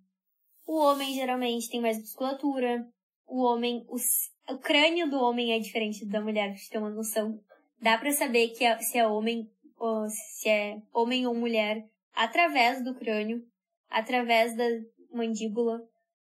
O 0.66 0.78
homem 0.78 1.14
geralmente 1.14 1.70
tem 1.70 1.80
mais 1.80 1.98
musculatura. 1.98 2.86
O 3.26 3.42
homem, 3.44 3.86
os, 3.90 4.04
o 4.50 4.58
crânio 4.58 5.10
do 5.10 5.18
homem 5.18 5.54
é 5.54 5.60
diferente 5.60 6.06
do 6.06 6.12
da 6.12 6.22
mulher, 6.22 6.50
pra 6.50 6.58
gente 6.58 6.70
ter 6.70 6.78
uma 6.78 6.90
noção. 6.90 7.40
Dá 7.82 7.98
para 7.98 8.12
saber 8.12 8.50
que 8.50 8.66
é, 8.66 8.78
se 8.80 8.98
é 8.98 9.08
homem 9.08 9.50
ou 9.78 10.08
se 10.10 10.50
é 10.50 10.82
homem 10.94 11.26
ou 11.28 11.36
mulher 11.36 11.88
através 12.14 12.84
do 12.84 12.96
crânio, 12.96 13.42
através 13.90 14.56
da 14.56 14.66
mandíbula. 15.12 15.80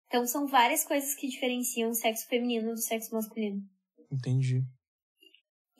Então 0.07 0.25
são 0.25 0.47
várias 0.47 0.85
coisas 0.85 1.13
que 1.15 1.27
diferenciam 1.27 1.89
o 1.89 1.95
sexo 1.95 2.27
feminino 2.27 2.71
do 2.71 2.81
sexo 2.81 3.13
masculino. 3.13 3.61
Entendi. 4.11 4.63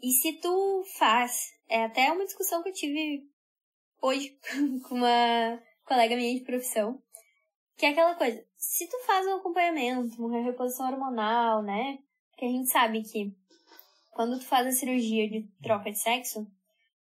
E 0.02 0.12
se 0.12 0.34
tu 0.34 0.84
faz, 0.98 1.54
é 1.70 1.86
até 1.86 2.12
uma 2.12 2.26
discussão 2.26 2.62
que 2.62 2.70
eu 2.70 2.74
tive 2.74 3.24
hoje 4.02 4.38
com 4.88 4.96
uma 4.96 5.60
colega 5.86 6.16
minha 6.16 6.38
de 6.38 6.44
profissão, 6.44 7.02
que 7.78 7.86
é 7.86 7.90
aquela 7.90 8.16
coisa, 8.16 8.44
se 8.58 8.88
tu 8.88 9.00
faz 9.06 9.26
um 9.26 9.36
acompanhamento, 9.36 10.24
uma 10.24 10.44
reposição 10.44 10.92
hormonal, 10.92 11.64
né? 11.64 12.00
Que 12.38 12.46
a 12.46 12.50
gente 12.50 12.70
sabe 12.70 13.02
que 13.04 13.36
quando 14.12 14.40
tu 14.40 14.46
faz 14.46 14.68
a 14.68 14.72
cirurgia 14.72 15.30
de 15.30 15.48
troca 15.62 15.92
de 15.92 16.00
sexo, 16.00 16.46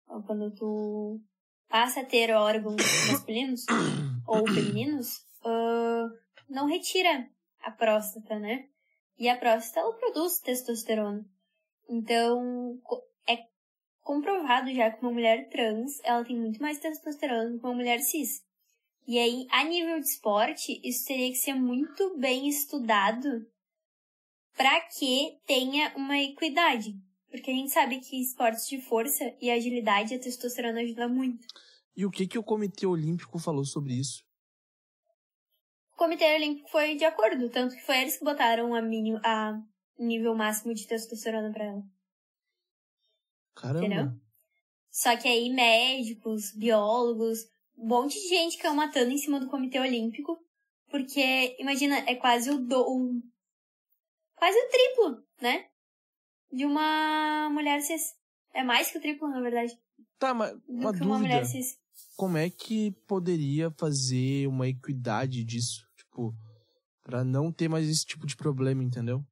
ou 0.08 0.22
quando 0.22 0.50
tu 0.54 1.20
passa 1.68 2.00
a 2.00 2.04
ter 2.04 2.30
órgãos 2.34 2.82
masculinos 3.10 3.64
ou 4.26 4.46
femininos, 4.52 5.24
não 6.54 6.66
retira 6.66 7.28
a 7.62 7.70
próstata, 7.70 8.38
né? 8.38 8.68
E 9.18 9.28
a 9.28 9.36
próstata, 9.36 9.80
ela 9.80 9.92
produz 9.94 10.38
testosterona. 10.38 11.24
Então, 11.88 12.80
é 13.28 13.38
comprovado 14.00 14.72
já 14.72 14.90
que 14.90 15.02
uma 15.02 15.12
mulher 15.12 15.48
trans, 15.50 16.00
ela 16.04 16.24
tem 16.24 16.36
muito 16.36 16.62
mais 16.62 16.78
testosterona 16.78 17.50
do 17.50 17.58
que 17.58 17.66
uma 17.66 17.74
mulher 17.74 18.00
cis. 18.00 18.42
E 19.06 19.18
aí, 19.18 19.46
a 19.50 19.64
nível 19.64 20.00
de 20.00 20.06
esporte, 20.06 20.80
isso 20.82 21.04
teria 21.06 21.28
que 21.30 21.36
ser 21.36 21.54
muito 21.54 22.16
bem 22.18 22.48
estudado 22.48 23.46
para 24.56 24.80
que 24.82 25.38
tenha 25.46 25.92
uma 25.96 26.18
equidade. 26.18 26.94
Porque 27.30 27.50
a 27.50 27.54
gente 27.54 27.70
sabe 27.70 28.00
que 28.00 28.20
esportes 28.22 28.66
de 28.66 28.80
força 28.80 29.24
e 29.40 29.50
agilidade, 29.50 30.14
a 30.14 30.18
testosterona 30.18 30.80
ajuda 30.80 31.08
muito. 31.08 31.46
E 31.96 32.06
o 32.06 32.10
que, 32.10 32.26
que 32.26 32.38
o 32.38 32.44
Comitê 32.44 32.86
Olímpico 32.86 33.38
falou 33.38 33.64
sobre 33.64 33.94
isso? 33.94 34.24
O 35.94 35.96
Comitê 35.96 36.34
Olímpico 36.34 36.68
foi 36.68 36.96
de 36.96 37.04
acordo, 37.04 37.48
tanto 37.48 37.76
que 37.76 37.82
foi 37.82 37.98
eles 37.98 38.18
que 38.18 38.24
botaram 38.24 38.74
a, 38.74 38.82
mínimo, 38.82 39.20
a 39.24 39.60
nível 39.96 40.34
máximo 40.34 40.74
de 40.74 40.86
testosterona 40.88 41.52
para 41.52 41.66
ela. 41.66 41.82
Caramba. 43.54 43.86
Entendeu? 43.86 44.12
Só 44.90 45.16
que 45.16 45.28
aí 45.28 45.50
médicos, 45.50 46.52
biólogos, 46.52 47.44
um 47.76 47.86
monte 47.86 48.14
de 48.14 48.28
gente 48.28 48.58
caiu 48.58 48.74
matando 48.74 49.12
em 49.12 49.18
cima 49.18 49.38
do 49.38 49.48
Comitê 49.48 49.78
Olímpico, 49.78 50.36
porque, 50.90 51.56
imagina, 51.60 51.98
é 52.08 52.16
quase 52.16 52.50
o 52.50 52.58
do... 52.58 52.80
O, 52.80 53.22
quase 54.34 54.58
o 54.58 54.68
triplo, 54.68 55.24
né? 55.40 55.68
De 56.52 56.64
uma 56.64 57.48
mulher 57.50 57.80
cis. 57.82 58.14
É 58.52 58.62
mais 58.62 58.90
que 58.90 58.98
o 58.98 59.00
triplo, 59.00 59.28
na 59.28 59.40
verdade. 59.40 59.76
Tá, 60.18 60.34
mas 60.34 60.52
uma 60.68 60.92
dúvida. 60.92 61.04
Uma 61.04 61.18
mulher 61.18 61.44
cis. 61.44 61.76
Como 62.16 62.36
é 62.36 62.48
que 62.48 62.92
poderia 63.06 63.70
fazer 63.72 64.46
uma 64.46 64.68
equidade 64.68 65.44
disso? 65.44 65.84
Tipo, 65.96 66.34
para 67.02 67.24
não 67.24 67.52
ter 67.52 67.68
mais 67.68 67.88
esse 67.88 68.04
tipo 68.04 68.26
de 68.26 68.36
problema, 68.36 68.82
entendeu? 68.82 69.24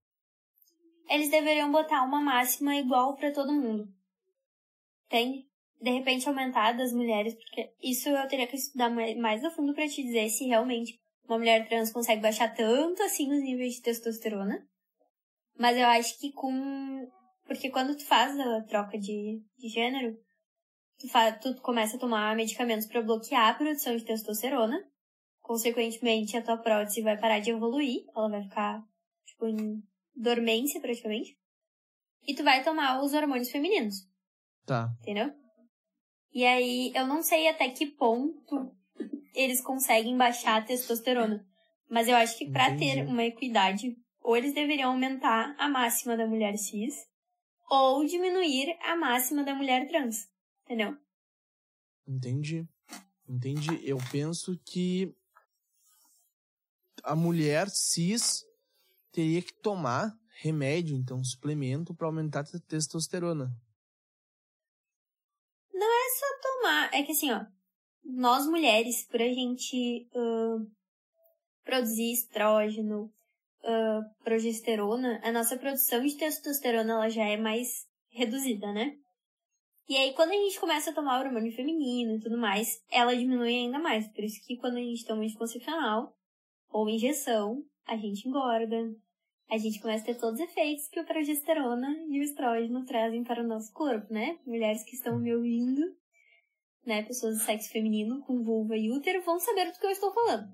Eles 1.09 1.31
deveriam 1.31 1.71
botar 1.71 2.03
uma 2.03 2.21
máxima 2.21 2.77
igual 2.77 3.15
para 3.17 3.33
todo 3.33 3.53
mundo. 3.53 3.89
Entende? 5.07 5.47
de 5.83 5.91
repente 5.91 6.29
aumentar 6.29 6.73
das 6.73 6.93
mulheres, 6.93 7.35
porque 7.35 7.75
isso 7.83 8.09
eu 8.09 8.29
teria 8.29 8.47
que 8.47 8.55
estudar 8.55 8.89
mais 8.89 9.45
a 9.45 9.51
fundo 9.51 9.75
para 9.75 9.89
te 9.89 10.01
dizer 10.01 10.29
se 10.29 10.47
realmente 10.47 10.97
uma 11.29 11.39
mulher 11.39 11.69
trans 11.69 11.91
consegue 11.91 12.23
baixar 12.23 12.55
tanto 12.55 13.03
assim 13.03 13.33
os 13.33 13.43
níveis 13.43 13.75
de 13.75 13.83
testosterona. 13.83 14.65
Mas 15.59 15.77
eu 15.77 15.87
acho 15.87 16.19
que 16.21 16.31
com. 16.33 17.11
Porque 17.45 17.69
quando 17.69 17.97
tu 17.97 18.07
faz 18.07 18.39
a 18.39 18.63
troca 18.63 18.97
de, 18.97 19.43
de 19.59 19.69
gênero, 19.69 20.17
tu, 21.03 21.09
faz, 21.09 21.39
tu 21.41 21.55
começa 21.61 21.97
a 21.97 22.01
tomar 22.01 22.37
medicamentos 22.37 22.87
para 22.87 23.03
bloquear 23.03 23.49
a 23.49 23.55
produção 23.55 23.97
de 23.97 24.05
testosterona. 24.05 24.79
Consequentemente, 25.41 26.37
a 26.37 26.43
tua 26.43 26.57
prótese 26.57 27.03
vai 27.03 27.19
parar 27.19 27.41
de 27.41 27.51
evoluir, 27.51 28.05
ela 28.17 28.29
vai 28.29 28.43
ficar, 28.45 28.83
tipo, 29.27 29.49
em 29.49 29.83
dormência 30.15 30.81
praticamente. 30.81 31.37
E 32.27 32.35
tu 32.35 32.45
vai 32.45 32.63
tomar 32.63 33.03
os 33.03 33.13
hormônios 33.13 33.51
femininos. 33.51 33.97
Tá. 34.65 34.95
Entendeu? 35.01 35.33
E 36.33 36.47
aí, 36.47 36.93
eu 36.95 37.05
não 37.07 37.23
sei 37.23 37.49
até 37.49 37.69
que 37.69 37.87
ponto 37.87 38.73
eles 39.35 39.61
conseguem 39.61 40.17
baixar 40.17 40.59
a 40.59 40.65
testosterona. 40.65 41.45
Mas 41.91 42.07
eu 42.07 42.15
acho 42.15 42.39
que 42.39 42.49
para 42.49 42.77
ter 42.77 43.05
uma 43.05 43.25
equidade, 43.25 43.97
ou 44.21 44.37
eles 44.37 44.55
deveriam 44.55 44.93
aumentar 44.93 45.55
a 45.59 45.69
máxima 45.69 46.17
da 46.17 46.27
mulher 46.27 46.57
cis, 46.57 46.95
ou 47.69 48.07
diminuir 48.07 48.77
a 48.81 48.95
máxima 48.95 49.43
da 49.43 49.55
mulher 49.55 49.89
trans. 49.89 50.32
Entendeu? 50.73 50.97
Entendi. 52.07 52.67
Entendi. 53.29 53.81
Eu 53.89 53.99
penso 54.11 54.59
que 54.65 55.15
a 57.03 57.15
mulher 57.15 57.69
cis 57.69 58.45
teria 59.11 59.43
que 59.43 59.53
tomar 59.53 60.17
remédio, 60.41 60.97
então 60.97 61.23
suplemento 61.23 61.95
para 61.95 62.07
aumentar 62.07 62.41
a 62.41 62.61
testosterona 62.61 63.55
tomar. 66.63 66.91
É 66.95 67.03
que 67.03 67.13
assim, 67.13 67.31
ó. 67.33 67.45
Nós 68.05 68.47
mulheres, 68.47 69.07
por 69.07 69.21
a 69.21 69.29
gente 69.29 70.09
uh, 70.15 70.67
produzir 71.65 72.13
estrógeno, 72.13 73.13
uh, 73.63 74.25
progesterona, 74.25 75.21
a 75.23 75.33
nossa 75.33 75.57
produção 75.57 76.05
de 76.05 76.17
testosterona 76.17 76.95
ela 76.95 77.09
já 77.09 77.25
é 77.25 77.37
mais 77.37 77.87
reduzida, 78.11 78.73
né? 78.73 78.97
E 79.89 79.97
aí, 79.97 80.13
quando 80.15 80.31
a 80.31 80.35
gente 80.35 80.61
começa 80.61 80.91
a 80.91 80.95
tomar 80.95 81.21
hormônio 81.21 81.53
feminino 81.53 82.17
e 82.17 82.21
tudo 82.21 82.39
mais, 82.39 82.83
ela 82.91 83.17
diminui 83.17 83.55
ainda 83.55 83.79
mais. 83.79 84.09
Por 84.09 84.25
isso 84.25 84.41
que 84.47 84.57
quando 84.57 84.77
a 84.77 84.81
gente 84.81 85.05
toma 85.05 85.23
anticoncepcional 85.23 86.17
ou 86.71 86.89
injeção, 86.89 87.65
a 87.87 87.97
gente 87.97 88.29
engorda. 88.29 88.95
A 89.51 89.59
gente 89.59 89.81
começa 89.81 90.05
a 90.05 90.07
ter 90.07 90.19
todos 90.19 90.41
os 90.41 90.49
efeitos 90.49 90.89
que 90.89 91.01
o 91.01 91.05
progesterona 91.05 91.95
e 92.09 92.21
o 92.21 92.23
estrógeno 92.23 92.87
trazem 92.87 93.23
para 93.23 93.43
o 93.43 93.47
nosso 93.47 93.73
corpo, 93.73 94.13
né? 94.13 94.39
Mulheres 94.47 94.83
que 94.83 94.95
estão 94.95 95.19
me 95.19 95.35
ouvindo, 95.35 95.95
né, 96.87 97.03
pessoas 97.03 97.39
de 97.39 97.45
sexo 97.45 97.71
feminino 97.71 98.23
com 98.23 98.43
vulva 98.43 98.77
e 98.77 98.91
útero 98.91 99.23
vão 99.23 99.39
saber 99.39 99.71
do 99.71 99.79
que 99.79 99.87
eu 99.87 99.91
estou 99.91 100.13
falando. 100.13 100.51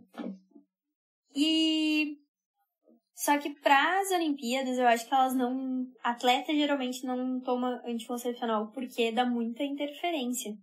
E 1.35 2.18
Só 3.18 3.37
que 3.37 3.50
para 3.50 4.00
as 4.00 4.12
Olimpíadas, 4.12 4.78
eu 4.78 4.87
acho 4.87 5.08
que 5.08 5.12
elas 5.12 5.34
não. 5.34 5.84
Atleta 6.04 6.54
geralmente 6.54 7.04
não 7.04 7.40
toma 7.40 7.82
anticoncepcional 7.84 8.70
porque 8.70 9.10
dá 9.10 9.26
muita 9.26 9.64
interferência. 9.64 10.56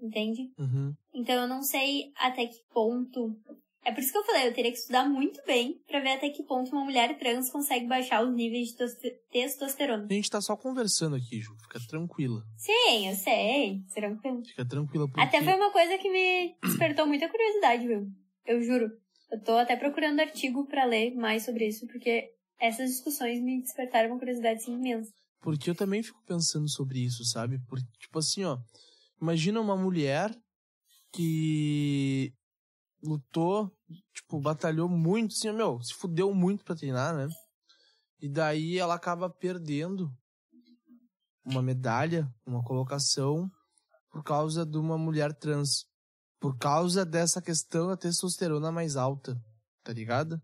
Entende? 0.00 0.42
Uhum. 0.56 0.94
Então 1.12 1.34
eu 1.34 1.48
não 1.48 1.60
sei 1.60 2.12
até 2.16 2.46
que 2.46 2.58
ponto. 2.72 3.36
É 3.84 3.90
por 3.90 3.98
isso 3.98 4.12
que 4.12 4.18
eu 4.18 4.24
falei, 4.24 4.46
eu 4.46 4.54
teria 4.54 4.70
que 4.70 4.78
estudar 4.78 5.08
muito 5.08 5.42
bem 5.44 5.74
para 5.88 5.98
ver 5.98 6.12
até 6.12 6.30
que 6.30 6.44
ponto 6.44 6.70
uma 6.70 6.84
mulher 6.84 7.18
trans 7.18 7.50
consegue 7.50 7.88
baixar 7.88 8.24
os 8.24 8.32
níveis 8.32 8.68
de 8.68 9.10
testosterona. 9.32 10.06
A 10.08 10.14
gente 10.14 10.30
tá 10.30 10.40
só 10.40 10.56
conversando 10.56 11.16
aqui, 11.16 11.40
Ju. 11.40 11.52
Fica 11.62 11.80
tranquila. 11.88 12.44
Sim, 12.58 13.08
eu 13.08 13.14
sei. 13.16 13.80
Tranquilo. 13.92 14.44
Fica 14.44 14.64
tranquila. 14.64 15.08
Porque... 15.08 15.20
Até 15.20 15.42
foi 15.42 15.54
uma 15.54 15.72
coisa 15.72 15.98
que 15.98 16.08
me 16.08 16.54
despertou 16.62 17.08
muita 17.08 17.28
curiosidade, 17.28 17.88
viu? 17.88 18.06
Eu 18.46 18.62
juro. 18.62 19.01
Eu 19.32 19.40
tô 19.40 19.52
até 19.56 19.74
procurando 19.76 20.20
artigo 20.20 20.66
para 20.66 20.84
ler 20.84 21.14
mais 21.14 21.46
sobre 21.46 21.66
isso, 21.66 21.86
porque 21.86 22.34
essas 22.60 22.90
discussões 22.90 23.42
me 23.42 23.62
despertaram 23.62 24.10
uma 24.10 24.18
curiosidade 24.18 24.60
assim, 24.60 24.74
imensa. 24.74 25.10
Porque 25.40 25.70
eu 25.70 25.74
também 25.74 26.02
fico 26.02 26.22
pensando 26.26 26.68
sobre 26.68 26.98
isso, 26.98 27.24
sabe? 27.24 27.58
Porque, 27.66 27.86
tipo 27.98 28.18
assim, 28.18 28.44
ó. 28.44 28.58
Imagina 29.20 29.58
uma 29.58 29.74
mulher 29.74 30.30
que 31.14 32.30
lutou, 33.02 33.74
tipo, 34.14 34.38
batalhou 34.38 34.86
muito, 34.86 35.32
assim, 35.32 35.50
meu, 35.50 35.80
se 35.80 35.94
fudeu 35.94 36.34
muito 36.34 36.62
pra 36.62 36.76
treinar, 36.76 37.16
né? 37.16 37.26
E 38.20 38.28
daí 38.28 38.76
ela 38.78 38.94
acaba 38.94 39.30
perdendo 39.30 40.12
uma 41.42 41.62
medalha, 41.62 42.28
uma 42.46 42.62
colocação, 42.62 43.50
por 44.10 44.22
causa 44.22 44.66
de 44.66 44.76
uma 44.76 44.98
mulher 44.98 45.32
trans 45.32 45.86
por 46.42 46.58
causa 46.58 47.06
dessa 47.06 47.40
questão 47.40 47.86
da 47.86 47.96
testosterona 47.96 48.72
mais 48.72 48.96
alta, 48.96 49.40
tá 49.84 49.92
ligado? 49.92 50.42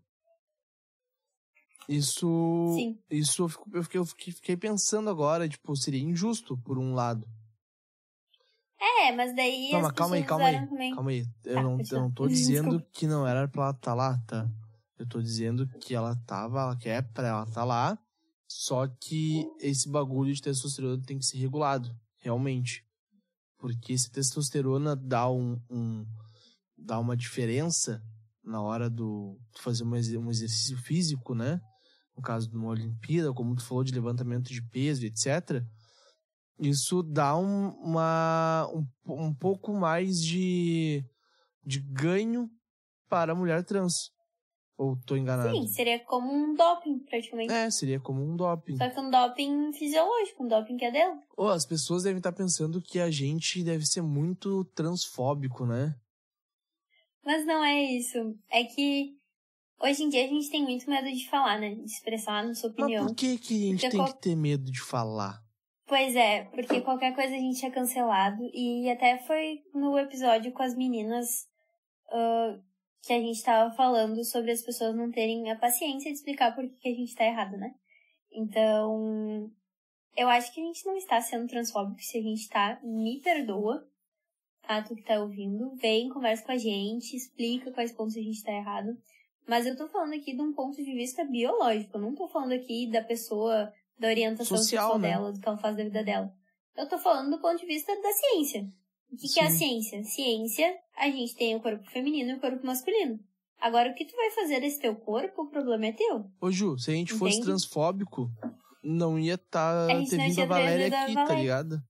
Isso. 1.89 2.73
Sim. 2.73 2.97
Isso 3.11 3.43
eu, 3.43 3.49
fico, 3.49 3.69
eu, 3.73 3.83
fiquei, 3.83 3.99
eu 3.99 4.05
fiquei 4.05 4.55
pensando 4.55 5.09
agora, 5.09 5.49
tipo, 5.49 5.75
seria 5.75 6.01
injusto, 6.01 6.57
por 6.57 6.77
um 6.77 6.93
lado. 6.93 7.27
É, 8.79 9.11
mas 9.11 9.35
daí. 9.35 9.71
Não, 9.73 9.81
mas 9.81 9.91
calma 9.91 10.15
aí, 10.15 10.23
calma 10.23 10.45
aí. 10.45 10.67
Também. 10.69 10.95
Calma 10.95 11.11
aí. 11.11 11.25
Eu, 11.43 11.55
tá, 11.55 11.63
não, 11.63 11.77
eu 11.91 11.99
não 11.99 12.11
tô 12.11 12.27
dizendo 12.29 12.81
que 12.93 13.05
não 13.05 13.27
era 13.27 13.45
pra 13.49 13.63
ela 13.63 13.71
estar 13.71 13.91
tá 13.91 13.93
lá, 13.93 14.17
tá? 14.25 14.49
Eu 14.97 15.05
tô 15.05 15.21
dizendo 15.21 15.67
que 15.81 15.93
ela 15.93 16.15
tava, 16.25 16.61
ela 16.61 16.77
quer 16.77 17.01
pra 17.11 17.27
ela 17.27 17.43
estar 17.43 17.55
tá 17.55 17.65
lá. 17.65 17.99
Só 18.47 18.87
que 18.87 19.45
esse 19.59 19.89
bagulho 19.89 20.33
de 20.33 20.41
testosterona 20.41 21.01
tem 21.05 21.19
que 21.19 21.25
ser 21.25 21.37
regulado, 21.39 21.93
realmente. 22.19 22.88
Porque 23.59 23.97
se 23.97 24.09
testosterona 24.09 24.95
dá 24.95 25.29
um, 25.29 25.61
um 25.69 26.05
dá 26.75 26.97
uma 26.97 27.15
diferença 27.15 28.01
na 28.43 28.61
hora 28.61 28.89
do 28.89 29.37
fazer 29.57 29.83
um, 29.83 29.91
um 29.91 30.31
exercício 30.31 30.77
físico, 30.77 31.35
né? 31.35 31.61
No 32.15 32.23
caso 32.23 32.49
de 32.49 32.55
uma 32.55 32.69
Olimpíada, 32.69 33.33
como 33.33 33.55
tu 33.55 33.63
falou 33.63 33.83
de 33.83 33.93
levantamento 33.93 34.47
de 34.47 34.61
peso, 34.61 35.05
etc. 35.05 35.63
Isso 36.59 37.03
dá 37.03 37.37
um, 37.37 37.69
uma, 37.81 38.67
um, 38.73 38.87
um 39.27 39.33
pouco 39.33 39.73
mais 39.73 40.21
de, 40.21 41.05
de 41.63 41.79
ganho 41.79 42.49
para 43.07 43.33
a 43.33 43.35
mulher 43.35 43.63
trans. 43.63 44.11
Ou 44.79 44.95
tô 44.95 45.17
enganado? 45.17 45.51
Sim, 45.51 45.67
seria 45.67 45.99
como 45.99 46.31
um 46.31 46.55
doping, 46.55 46.99
praticamente. 46.99 47.51
É, 47.51 47.69
seria 47.69 47.99
como 47.99 48.23
um 48.23 48.37
doping. 48.37 48.77
Só 48.77 48.89
que 48.89 48.97
um 48.97 49.09
doping 49.09 49.73
fisiológico, 49.73 50.45
um 50.45 50.47
doping 50.47 50.77
que 50.77 50.85
é 50.85 50.91
dela. 50.91 51.19
Oh, 51.35 51.47
as 51.47 51.65
pessoas 51.65 52.03
devem 52.03 52.19
estar 52.19 52.31
pensando 52.31 52.81
que 52.81 52.97
a 52.97 53.11
gente 53.11 53.61
deve 53.61 53.85
ser 53.85 54.01
muito 54.01 54.63
transfóbico, 54.73 55.65
né? 55.65 55.93
Mas 57.25 57.45
não 57.45 57.61
é 57.61 57.83
isso. 57.83 58.33
É 58.49 58.63
que 58.63 59.17
hoje 59.81 60.03
em 60.03 60.07
dia 60.07 60.23
a 60.23 60.29
gente 60.29 60.49
tem 60.49 60.63
muito 60.63 60.89
medo 60.89 61.11
de 61.11 61.29
falar, 61.29 61.59
né? 61.59 61.75
De 61.75 61.83
expressar 61.83 62.39
a 62.39 62.47
nossa 62.47 62.65
opinião. 62.67 63.03
Mas 63.03 63.11
por 63.11 63.17
que, 63.17 63.37
que 63.37 63.55
a 63.55 63.71
gente 63.71 63.81
porque 63.81 63.89
tem 63.89 63.99
qual... 63.99 64.13
que 64.13 64.21
ter 64.21 64.35
medo 64.37 64.71
de 64.71 64.79
falar? 64.79 65.43
Pois 65.87 66.15
é, 66.15 66.45
porque 66.53 66.79
qualquer 66.79 67.13
coisa 67.13 67.35
a 67.35 67.37
gente 67.37 67.65
é 67.65 67.69
cancelado. 67.69 68.41
E 68.53 68.89
até 68.89 69.17
foi 69.27 69.59
no 69.73 69.99
episódio 69.99 70.53
com 70.53 70.63
as 70.63 70.73
meninas 70.73 71.49
uh, 72.13 72.68
que 73.01 73.13
a 73.13 73.19
gente 73.19 73.37
estava 73.37 73.73
falando 73.75 74.23
sobre 74.23 74.51
as 74.51 74.61
pessoas 74.61 74.95
não 74.95 75.11
terem 75.11 75.51
a 75.51 75.55
paciência 75.55 76.11
de 76.11 76.17
explicar 76.17 76.53
por 76.53 76.67
que 76.67 76.89
a 76.89 76.93
gente 76.93 77.09
está 77.09 77.25
errado, 77.25 77.57
né? 77.57 77.73
Então, 78.31 79.51
eu 80.15 80.27
acho 80.27 80.53
que 80.53 80.61
a 80.61 80.63
gente 80.63 80.85
não 80.85 80.95
está 80.97 81.21
sendo 81.21 81.47
transfóbico 81.47 82.01
se 82.01 82.17
a 82.17 82.21
gente 82.21 82.41
está, 82.41 82.79
me 82.83 83.19
perdoa, 83.21 83.87
tá? 84.61 84.81
Tu 84.81 84.95
que 84.95 85.03
tá 85.03 85.19
ouvindo, 85.19 85.75
vem, 85.75 86.09
conversa 86.09 86.43
com 86.45 86.51
a 86.51 86.57
gente, 86.57 87.15
explica 87.15 87.71
quais 87.71 87.91
pontos 87.91 88.15
a 88.15 88.21
gente 88.21 88.37
está 88.37 88.51
errado. 88.51 88.97
Mas 89.47 89.65
eu 89.65 89.75
tô 89.75 89.87
falando 89.87 90.13
aqui 90.13 90.35
de 90.35 90.41
um 90.41 90.53
ponto 90.53 90.75
de 90.75 90.93
vista 90.93 91.23
biológico, 91.23 91.97
eu 91.97 92.01
não 92.01 92.13
tô 92.13 92.27
falando 92.27 92.51
aqui 92.51 92.87
da 92.91 93.01
pessoa, 93.01 93.73
da 93.97 94.07
orientação 94.07 94.57
Social, 94.57 94.91
sexual 94.91 94.99
né? 94.99 95.09
dela, 95.09 95.31
do 95.31 95.39
que 95.39 95.47
ela 95.47 95.57
faz 95.57 95.75
da 95.75 95.83
vida 95.83 96.03
dela. 96.03 96.33
Eu 96.75 96.87
tô 96.87 96.97
falando 96.97 97.31
do 97.31 97.41
ponto 97.41 97.59
de 97.59 97.65
vista 97.65 97.93
da 97.99 98.11
ciência. 98.11 98.71
O 99.11 99.17
que, 99.17 99.27
que, 99.27 99.39
é 99.39 99.45
a 99.45 99.49
ciência? 99.49 100.03
Ciência, 100.03 100.75
a 100.97 101.09
gente 101.09 101.35
tem 101.35 101.55
o 101.55 101.61
corpo 101.61 101.83
feminino 101.89 102.31
e 102.31 102.33
o 102.35 102.39
corpo 102.39 102.65
masculino. 102.65 103.19
Agora, 103.59 103.91
o 103.91 103.95
que 103.95 104.05
tu 104.05 104.15
vai 104.15 104.31
fazer 104.31 104.61
desse 104.61 104.79
teu 104.79 104.95
corpo, 104.95 105.43
o 105.43 105.49
problema 105.49 105.87
é 105.87 105.91
teu. 105.91 106.25
Ô, 106.39 106.51
Ju, 106.51 106.77
se 106.77 106.91
a 106.91 106.93
gente 106.93 107.13
Entende? 107.13 107.19
fosse 107.19 107.41
transfóbico, 107.41 108.29
não 108.83 109.19
ia 109.19 109.37
tá, 109.37 109.87
ter 110.09 110.17
vindo 110.17 110.41
a 110.41 110.45
Valéria 110.45 111.03
aqui, 111.03 111.13
tá 111.13 111.35
ligado? 111.35 111.81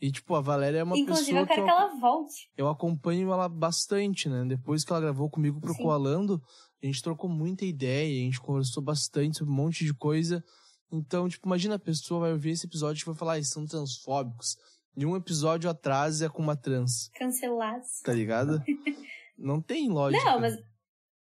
E, 0.00 0.12
tipo, 0.12 0.34
a 0.34 0.40
Valéria 0.40 0.78
é 0.78 0.84
uma 0.84 0.96
Inclusive, 0.96 1.26
pessoa 1.26 1.40
eu 1.40 1.46
quero 1.46 1.62
que, 1.62 1.66
que 1.66 1.70
ela 1.70 2.00
volte. 2.00 2.50
Eu 2.56 2.68
acompanho 2.68 3.32
ela 3.32 3.48
bastante, 3.48 4.28
né? 4.28 4.44
Depois 4.44 4.84
que 4.84 4.92
ela 4.92 5.00
gravou 5.00 5.28
comigo 5.28 5.60
pro 5.60 5.74
Sim. 5.74 5.82
Coalando, 5.82 6.40
a 6.82 6.86
gente 6.86 7.02
trocou 7.02 7.28
muita 7.28 7.64
ideia, 7.64 8.20
a 8.20 8.24
gente 8.24 8.40
conversou 8.40 8.82
bastante 8.82 9.38
sobre 9.38 9.52
um 9.52 9.56
monte 9.56 9.84
de 9.84 9.92
coisa. 9.92 10.44
Então, 10.92 11.28
tipo, 11.28 11.48
imagina 11.48 11.74
a 11.74 11.80
pessoa 11.80 12.20
vai 12.20 12.32
ouvir 12.32 12.50
esse 12.50 12.66
episódio 12.66 13.02
e 13.02 13.06
vai 13.06 13.14
falar, 13.14 13.32
ah, 13.32 13.36
eles 13.36 13.50
são 13.50 13.66
transfóbicos. 13.66 14.56
E 14.98 15.06
um 15.06 15.14
episódio 15.14 15.70
atrás 15.70 16.22
é 16.22 16.28
com 16.28 16.42
uma 16.42 16.56
trans. 16.56 17.08
Cancelados. 17.14 18.00
Tá 18.00 18.12
ligado? 18.12 18.60
Não 19.38 19.62
tem 19.62 19.88
lógica. 19.88 20.24
Não, 20.24 20.40
mas 20.40 20.56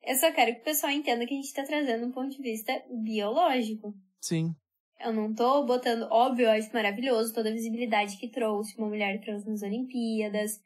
eu 0.05 0.15
só 0.15 0.31
quero 0.31 0.55
que 0.55 0.61
o 0.61 0.65
pessoal 0.65 0.93
entenda 0.93 1.27
que 1.27 1.35
a 1.35 1.37
gente 1.37 1.53
tá 1.53 1.65
trazendo 1.65 2.07
um 2.07 2.13
ponto 2.13 2.37
de 2.37 2.41
vista 2.41 2.73
biológico. 3.03 3.93
Sim. 4.21 4.55
Eu 5.01 5.13
não 5.13 5.35
tô 5.35 5.67
botando, 5.67 6.07
óbvio, 6.09 6.45
eu 6.45 6.53
acho 6.53 6.73
maravilhoso 6.73 7.35
toda 7.35 7.49
a 7.49 7.53
visibilidade 7.53 8.17
que 8.17 8.31
trouxe 8.31 8.79
uma 8.79 8.87
mulher 8.87 9.21
trans 9.21 9.45
nas 9.45 9.63
Olimpíadas. 9.63 10.61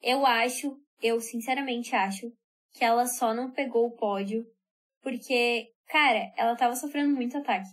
Eu 0.00 0.24
acho, 0.24 0.74
eu 1.02 1.20
sinceramente 1.20 1.94
acho, 1.94 2.32
que 2.72 2.82
ela 2.82 3.04
só 3.04 3.34
não 3.34 3.50
pegou 3.50 3.88
o 3.88 3.94
pódio 3.94 4.42
porque, 5.02 5.68
cara, 5.86 6.32
ela 6.34 6.56
tava 6.56 6.74
sofrendo 6.74 7.14
muito 7.14 7.36
ataque. 7.36 7.68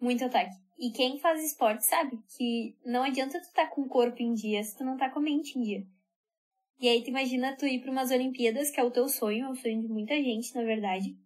Muito 0.00 0.24
ataque. 0.24 0.54
E 0.78 0.90
quem 0.90 1.18
faz 1.18 1.44
esporte 1.44 1.84
sabe 1.84 2.18
que 2.36 2.76
não 2.84 3.02
adianta 3.02 3.40
tu 3.40 3.44
estar 3.44 3.66
tá 3.66 3.70
com 3.70 3.82
o 3.82 3.88
corpo 3.88 4.20
em 4.20 4.34
dia 4.34 4.62
se 4.62 4.76
tu 4.76 4.84
não 4.84 4.96
tá 4.96 5.08
com 5.10 5.20
a 5.20 5.22
mente 5.22 5.58
em 5.58 5.62
dia. 5.62 5.86
E 6.80 6.88
aí 6.88 7.02
tu 7.02 7.10
imagina 7.10 7.56
tu 7.56 7.66
ir 7.66 7.80
para 7.80 7.90
umas 7.90 8.10
Olimpíadas, 8.10 8.70
que 8.70 8.80
é 8.80 8.84
o 8.84 8.90
teu 8.90 9.08
sonho, 9.08 9.46
é 9.46 9.48
o 9.50 9.54
sonho 9.54 9.80
de 9.80 9.88
muita 9.88 10.14
gente, 10.16 10.54
na 10.54 10.62
verdade. 10.62 11.16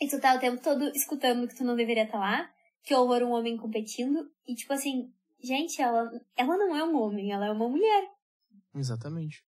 E 0.00 0.08
tu 0.08 0.20
tá 0.20 0.34
o 0.34 0.40
tempo 0.40 0.62
todo 0.62 0.90
escutando 0.94 1.46
que 1.46 1.54
tu 1.54 1.64
não 1.64 1.76
deveria 1.76 2.04
estar 2.04 2.18
tá 2.18 2.24
lá, 2.24 2.50
que 2.82 2.94
horror 2.94 3.22
um 3.22 3.32
homem 3.32 3.56
competindo. 3.56 4.30
E 4.46 4.54
tipo 4.54 4.72
assim, 4.72 5.12
gente, 5.42 5.80
ela, 5.80 6.10
ela 6.36 6.56
não 6.56 6.74
é 6.74 6.84
um 6.84 6.96
homem, 6.96 7.32
ela 7.32 7.46
é 7.46 7.50
uma 7.50 7.68
mulher. 7.68 8.10
Exatamente. 8.74 9.44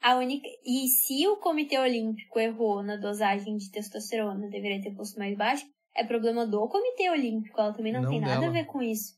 A 0.00 0.16
única. 0.16 0.46
E 0.64 0.86
se 0.88 1.26
o 1.28 1.36
Comitê 1.36 1.78
Olímpico 1.78 2.38
errou 2.38 2.82
na 2.82 2.96
dosagem 2.96 3.56
de 3.56 3.70
testosterona, 3.70 4.48
deveria 4.48 4.82
ter 4.82 4.94
posto 4.94 5.18
mais 5.18 5.36
baixo, 5.36 5.66
é 5.94 6.04
problema 6.04 6.46
do 6.46 6.68
Comitê 6.68 7.08
Olímpico, 7.10 7.60
ela 7.60 7.72
também 7.72 7.92
não, 7.92 8.02
não 8.02 8.10
tem 8.10 8.20
nada 8.20 8.40
dela. 8.40 8.46
a 8.46 8.50
ver 8.50 8.66
com 8.66 8.82
isso. 8.82 9.14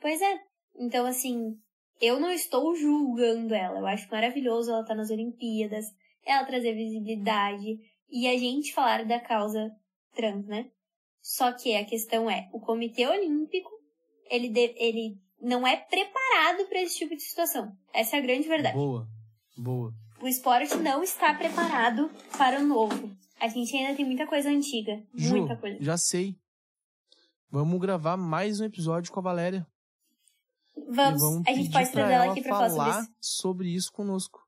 Pois 0.00 0.20
é. 0.20 0.40
Então, 0.76 1.04
assim, 1.04 1.58
eu 2.00 2.18
não 2.18 2.30
estou 2.30 2.74
julgando 2.74 3.54
ela. 3.54 3.80
Eu 3.80 3.86
acho 3.86 4.10
maravilhoso 4.10 4.70
ela 4.70 4.80
estar 4.80 4.94
tá 4.94 4.98
nas 4.98 5.10
Olimpíadas, 5.10 5.86
ela 6.24 6.46
trazer 6.46 6.74
visibilidade 6.74 7.78
e 8.10 8.26
a 8.28 8.38
gente 8.38 8.72
falar 8.72 9.04
da 9.04 9.20
causa 9.20 9.70
trans, 10.14 10.46
né? 10.46 10.70
Só 11.20 11.52
que 11.52 11.76
a 11.76 11.84
questão 11.84 12.30
é, 12.30 12.48
o 12.52 12.60
Comitê 12.60 13.06
Olímpico, 13.06 13.70
ele, 14.30 14.48
de, 14.48 14.74
ele 14.76 15.18
não 15.40 15.66
é 15.66 15.76
preparado 15.76 16.66
para 16.68 16.80
esse 16.80 16.98
tipo 16.98 17.14
de 17.14 17.22
situação. 17.22 17.72
Essa 17.92 18.16
é 18.16 18.18
a 18.18 18.22
grande 18.22 18.48
verdade. 18.48 18.76
Boa, 18.76 19.06
boa. 19.56 19.92
O 20.22 20.28
esporte 20.28 20.76
não 20.76 21.02
está 21.02 21.32
preparado 21.34 22.10
para 22.36 22.60
o 22.60 22.66
novo. 22.66 23.10
A 23.40 23.48
gente 23.48 23.74
ainda 23.74 23.96
tem 23.96 24.04
muita 24.04 24.26
coisa 24.26 24.50
antiga. 24.50 25.02
Ju, 25.14 25.38
muita 25.38 25.56
coisa. 25.56 25.82
Já 25.82 25.96
sei. 25.96 26.36
Vamos 27.50 27.80
gravar 27.80 28.18
mais 28.18 28.60
um 28.60 28.64
episódio 28.64 29.10
com 29.10 29.18
a 29.18 29.22
Valéria. 29.22 29.66
Vamos. 30.88 31.22
vamos 31.22 31.48
a 31.48 31.52
gente 31.52 31.70
pode 31.70 31.90
trazer 31.90 32.12
ela 32.12 32.30
aqui 32.32 32.42
pra 32.42 32.52
falar 32.52 32.68
sobre 32.68 33.00
isso. 33.00 33.12
sobre 33.18 33.68
isso 33.74 33.92
conosco. 33.92 34.46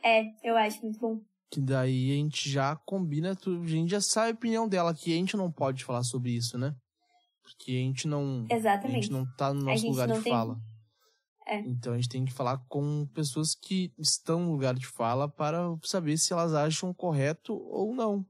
É, 0.00 0.22
eu 0.44 0.56
acho 0.56 0.80
muito 0.82 1.00
bom. 1.00 1.20
Que 1.50 1.60
daí 1.60 2.12
a 2.12 2.14
gente 2.14 2.48
já 2.48 2.76
combina, 2.76 3.32
a 3.32 3.66
gente 3.66 3.90
já 3.90 4.00
sabe 4.00 4.30
a 4.30 4.34
opinião 4.34 4.68
dela, 4.68 4.94
que 4.94 5.12
a 5.12 5.16
gente 5.16 5.36
não 5.36 5.50
pode 5.50 5.84
falar 5.84 6.04
sobre 6.04 6.30
isso, 6.30 6.56
né? 6.56 6.74
Porque 7.42 7.72
a 7.72 7.74
gente 7.74 8.06
não. 8.06 8.46
Exatamente. 8.48 8.98
A 8.98 9.00
gente 9.02 9.12
não 9.12 9.26
tá 9.36 9.52
no 9.52 9.62
nosso 9.62 9.86
lugar 9.88 10.06
de 10.06 10.22
tem... 10.22 10.32
fala. 10.32 10.56
É. 11.46 11.58
Então 11.60 11.92
a 11.92 11.96
gente 11.96 12.08
tem 12.08 12.24
que 12.24 12.32
falar 12.32 12.58
com 12.68 13.06
pessoas 13.14 13.54
que 13.54 13.92
estão 13.98 14.40
no 14.40 14.52
lugar 14.52 14.74
de 14.74 14.86
fala 14.86 15.28
para 15.28 15.58
saber 15.82 16.16
se 16.16 16.32
elas 16.32 16.54
acham 16.54 16.94
correto 16.94 17.54
ou 17.54 17.94
não. 17.94 18.24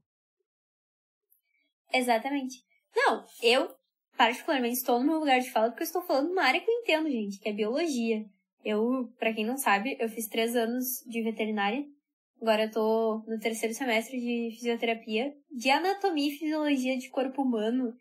Exatamente. 1.91 2.63
Não, 2.95 3.25
eu 3.41 3.69
particularmente 4.17 4.77
estou 4.77 4.99
no 4.99 5.05
meu 5.05 5.19
lugar 5.19 5.39
de 5.39 5.51
fala 5.51 5.69
porque 5.69 5.83
eu 5.83 5.87
estou 5.87 6.01
falando 6.01 6.31
uma 6.31 6.43
área 6.43 6.59
que 6.59 6.69
eu 6.69 6.79
entendo, 6.79 7.09
gente, 7.09 7.39
que 7.39 7.49
é 7.49 7.53
biologia. 7.53 8.25
Eu, 8.63 9.11
para 9.19 9.33
quem 9.33 9.45
não 9.45 9.57
sabe, 9.57 9.97
eu 9.99 10.09
fiz 10.09 10.27
três 10.27 10.55
anos 10.55 11.03
de 11.05 11.21
veterinária. 11.21 11.85
Agora 12.41 12.63
eu 12.63 12.71
tô 12.71 13.23
no 13.27 13.39
terceiro 13.39 13.73
semestre 13.73 14.19
de 14.19 14.55
fisioterapia. 14.55 15.33
De 15.51 15.69
anatomia 15.69 16.29
e 16.29 16.37
fisiologia 16.37 16.97
de 16.97 17.09
corpo 17.09 17.41
humano, 17.41 17.93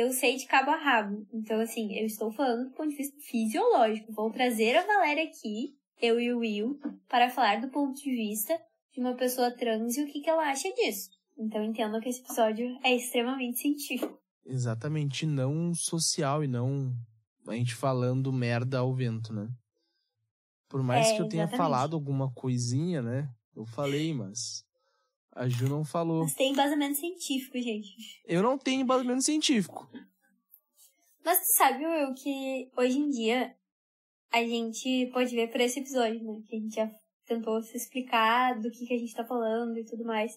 eu 0.00 0.12
sei 0.12 0.36
de 0.36 0.46
cabo 0.46 0.70
a 0.70 0.76
rabo. 0.76 1.26
Então, 1.32 1.60
assim, 1.60 1.92
eu 1.98 2.06
estou 2.06 2.30
falando 2.30 2.68
do 2.68 2.74
ponto 2.74 2.90
de 2.90 2.96
vista 2.96 3.16
fisiológico. 3.20 4.12
Vou 4.12 4.30
trazer 4.30 4.76
a 4.76 4.86
Valéria 4.86 5.24
aqui, 5.24 5.74
eu 6.00 6.20
e 6.20 6.32
o 6.32 6.38
Will, 6.38 6.78
para 7.08 7.28
falar 7.28 7.60
do 7.60 7.68
ponto 7.68 8.00
de 8.00 8.10
vista 8.10 8.58
de 8.94 9.00
uma 9.00 9.14
pessoa 9.14 9.50
trans 9.50 9.96
e 9.96 10.02
o 10.02 10.06
que, 10.06 10.20
que 10.20 10.30
ela 10.30 10.48
acha 10.50 10.72
disso. 10.74 11.10
Então, 11.36 11.62
entendo 11.64 12.00
que 12.00 12.08
esse 12.08 12.20
episódio 12.20 12.78
é 12.84 12.94
extremamente 12.94 13.58
científico. 13.58 14.18
Exatamente, 14.46 15.26
não 15.26 15.74
social 15.74 16.42
e 16.42 16.48
não 16.48 16.92
a 17.46 17.54
gente 17.54 17.74
falando 17.74 18.32
merda 18.32 18.78
ao 18.78 18.94
vento, 18.94 19.32
né? 19.32 19.48
Por 20.68 20.82
mais 20.82 21.08
É, 21.08 21.16
que 21.16 21.22
eu 21.22 21.28
tenha 21.28 21.44
exatamente. 21.44 21.58
falado 21.58 21.94
alguma 21.96 22.30
coisinha, 22.32 23.00
né? 23.02 23.28
Eu 23.56 23.64
falei, 23.66 24.12
mas 24.12 24.64
a 25.38 25.48
Ju 25.48 25.68
não 25.68 25.84
falou. 25.84 26.22
Mas 26.24 26.34
tem 26.34 26.52
embasamento 26.52 26.98
científico, 26.98 27.56
gente. 27.58 28.20
Eu 28.26 28.42
não 28.42 28.58
tenho 28.58 28.82
embasamento 28.82 29.22
científico. 29.22 29.88
Mas 31.24 31.38
tu 31.38 31.56
sabe, 31.56 31.86
Will, 31.86 32.12
que 32.14 32.70
hoje 32.76 32.98
em 32.98 33.08
dia 33.10 33.54
a 34.32 34.40
gente 34.42 35.06
pode 35.12 35.34
ver 35.34 35.48
por 35.50 35.60
esse 35.60 35.78
episódio, 35.78 36.20
né? 36.24 36.42
Que 36.46 36.56
a 36.56 36.58
gente 36.58 36.74
já 36.74 36.90
tentou 37.24 37.62
se 37.62 37.76
explicar 37.76 38.58
do 38.58 38.68
que, 38.70 38.84
que 38.86 38.94
a 38.94 38.98
gente 38.98 39.14
tá 39.14 39.24
falando 39.24 39.78
e 39.78 39.84
tudo 39.84 40.04
mais. 40.04 40.32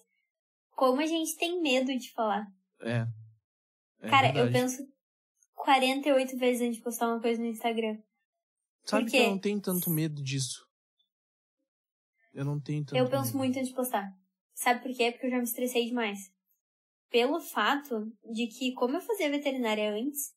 Como 0.76 1.02
a 1.02 1.06
gente 1.06 1.36
tem 1.38 1.62
medo 1.62 1.98
de 1.98 2.12
falar. 2.12 2.46
É. 2.82 3.08
É 4.02 4.10
Cara, 4.10 4.28
eu 4.30 4.34
verdade. 4.46 4.54
penso 4.54 4.88
48 5.56 6.38
vezes 6.38 6.62
antes 6.62 6.78
de 6.78 6.84
postar 6.84 7.08
uma 7.08 7.22
coisa 7.22 7.42
no 7.42 7.48
Instagram. 7.48 7.98
Sabe 8.86 9.06
por 9.06 9.12
que 9.12 9.18
eu 9.18 9.30
não 9.32 9.40
tenho 9.40 9.62
tanto 9.62 9.90
medo 9.90 10.22
disso. 10.24 10.66
Eu 12.34 12.46
não 12.46 12.60
tenho 12.60 12.84
tanto 12.86 12.98
Eu 12.98 13.10
penso 13.10 13.26
medo. 13.28 13.38
muito 13.40 13.58
antes 13.58 13.70
de 13.70 13.76
postar. 13.76 14.21
Sabe 14.62 14.84
por 14.84 14.96
quê? 14.96 15.12
Porque 15.12 15.26
eu 15.26 15.32
já 15.32 15.38
me 15.38 15.44
estressei 15.44 15.88
demais. 15.88 16.20
Pelo 17.10 17.40
fato 17.42 18.06
de 18.32 18.46
que, 18.46 18.74
como 18.74 18.96
eu 18.96 19.02
fazia 19.02 19.28
veterinária 19.30 19.92
antes, 19.92 20.34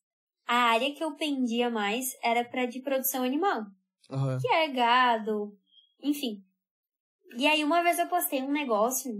a 0.47 0.55
área 0.71 0.91
que 0.95 1.03
eu 1.03 1.15
pendia 1.15 1.69
mais 1.69 2.17
era 2.23 2.43
pra 2.43 2.65
de 2.65 2.81
produção 2.81 3.23
animal. 3.23 3.65
Aham. 4.09 4.37
que 4.41 4.47
é 4.47 4.67
gado, 4.71 5.55
enfim. 6.01 6.43
E 7.37 7.45
aí 7.45 7.63
uma 7.63 7.83
vez 7.83 7.99
eu 7.99 8.07
postei 8.07 8.41
um 8.41 8.51
negócio 8.51 9.11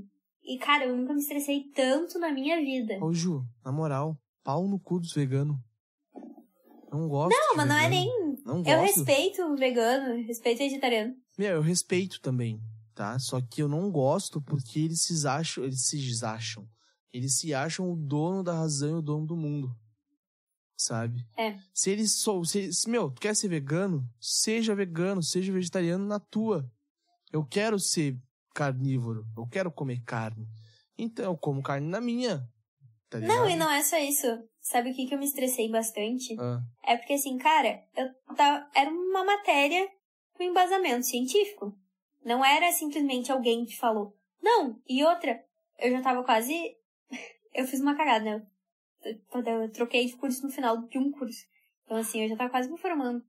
e, 0.44 0.58
cara, 0.58 0.86
eu 0.86 0.96
nunca 0.96 1.13
me 1.13 1.20
estressei 1.20 1.65
tanto 1.76 2.18
na 2.20 2.32
minha 2.32 2.58
vida. 2.58 2.98
Ô, 3.04 3.13
Ju, 3.13 3.44
na 3.63 3.72
moral, 3.72 4.18
pau 4.44 4.68
no 4.68 4.80
cu 4.80 5.00
dos 5.00 5.13
veganos. 5.13 5.58
Não 6.91 7.08
gosto. 7.08 7.36
Não, 7.36 7.56
mas 7.58 7.68
não 7.68 7.78
é 7.78 7.89
nem. 7.89 8.08
Não 8.44 8.58
Eu 8.58 8.63
gosto. 8.63 8.82
respeito 8.82 9.41
o 9.44 9.56
vegano, 9.56 10.24
respeito 10.24 10.58
o 10.62 10.63
vegetariano. 10.63 11.15
Meu, 11.38 11.56
eu 11.56 11.62
respeito 11.62 12.22
também, 12.22 12.60
tá? 12.95 13.19
Só 13.19 13.39
que 13.41 13.62
eu 13.62 13.67
não 13.67 13.91
gosto 13.91 14.41
porque 14.41 14.79
eles 14.79 15.01
se 15.03 15.27
acham, 15.27 15.63
eles 15.63 15.86
se 15.86 16.25
acham, 16.25 16.67
eles 17.13 17.38
se 17.38 17.53
acham 17.53 17.91
o 17.91 17.95
dono 17.95 18.41
da 18.41 18.53
razão 18.53 18.89
e 18.95 18.99
o 18.99 19.01
dono 19.01 19.27
do 19.27 19.36
mundo. 19.36 19.75
Sabe? 20.77 21.25
É. 21.38 21.58
Se 21.73 21.89
eles 21.89 22.19
sou, 22.19 22.43
se, 22.43 22.60
eles- 22.60 22.86
meu, 22.86 23.10
tu 23.10 23.21
quer 23.21 23.36
ser 23.36 23.47
vegano? 23.47 24.05
Seja 24.19 24.75
vegano, 24.75 25.21
seja 25.23 25.51
vegetariano 25.53 26.05
na 26.05 26.19
tua. 26.19 26.69
Eu 27.31 27.45
quero 27.45 27.79
ser 27.79 28.17
carnívoro, 28.53 29.25
eu 29.38 29.47
quero 29.47 29.71
comer 29.71 30.01
carne. 30.03 30.47
Então 30.97 31.25
eu 31.25 31.38
como 31.38 31.62
carne 31.62 31.88
na 31.88 32.01
minha. 32.01 32.47
Tá 33.10 33.19
Não, 33.19 33.49
e 33.49 33.55
não 33.55 33.69
é 33.69 33.84
só 33.84 33.97
isso. 33.97 34.25
Sabe 34.62 34.91
o 34.91 34.95
que, 34.95 35.05
que 35.05 35.13
eu 35.13 35.19
me 35.19 35.25
estressei 35.25 35.69
bastante? 35.69 36.36
Ah, 36.39 36.62
É 36.84 36.97
porque, 36.97 37.13
assim, 37.13 37.38
cara, 37.38 37.84
eu 37.95 38.36
tava, 38.36 38.67
era 38.73 38.89
uma 38.89 39.23
matéria 39.23 39.88
com 40.34 40.43
embasamento 40.43 41.05
científico. 41.05 41.77
Não 42.25 42.43
era 42.43 42.71
simplesmente 42.71 43.31
alguém 43.31 43.65
que 43.65 43.77
falou. 43.77 44.17
Não, 44.41 44.81
e 44.89 45.03
outra, 45.03 45.45
eu 45.77 45.91
já 45.91 46.01
tava 46.01 46.23
quase. 46.23 46.53
Eu 47.53 47.65
fiz 47.65 47.79
uma 47.79 47.95
cagada, 47.95 48.25
né? 48.25 48.45
Eu, 49.05 49.41
eu 49.41 49.71
troquei 49.71 50.05
de 50.05 50.17
curso 50.17 50.43
no 50.43 50.51
final 50.51 50.75
de 50.88 50.97
um 50.97 51.09
curso. 51.09 51.45
Então, 51.85 51.95
assim, 51.95 52.21
eu 52.21 52.27
já 52.27 52.35
tava 52.35 52.49
quase 52.49 52.69
me 52.69 52.77
formando. 52.77 53.23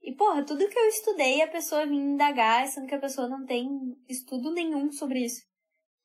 E, 0.00 0.14
porra, 0.14 0.42
tudo 0.42 0.66
que 0.66 0.78
eu 0.78 0.88
estudei, 0.88 1.42
a 1.42 1.48
pessoa 1.48 1.84
vinha 1.84 2.00
indagar, 2.00 2.66
sendo 2.66 2.86
que 2.86 2.94
a 2.94 3.00
pessoa 3.00 3.28
não 3.28 3.44
tem 3.44 3.68
estudo 4.08 4.50
nenhum 4.50 4.90
sobre 4.90 5.22
isso. 5.22 5.42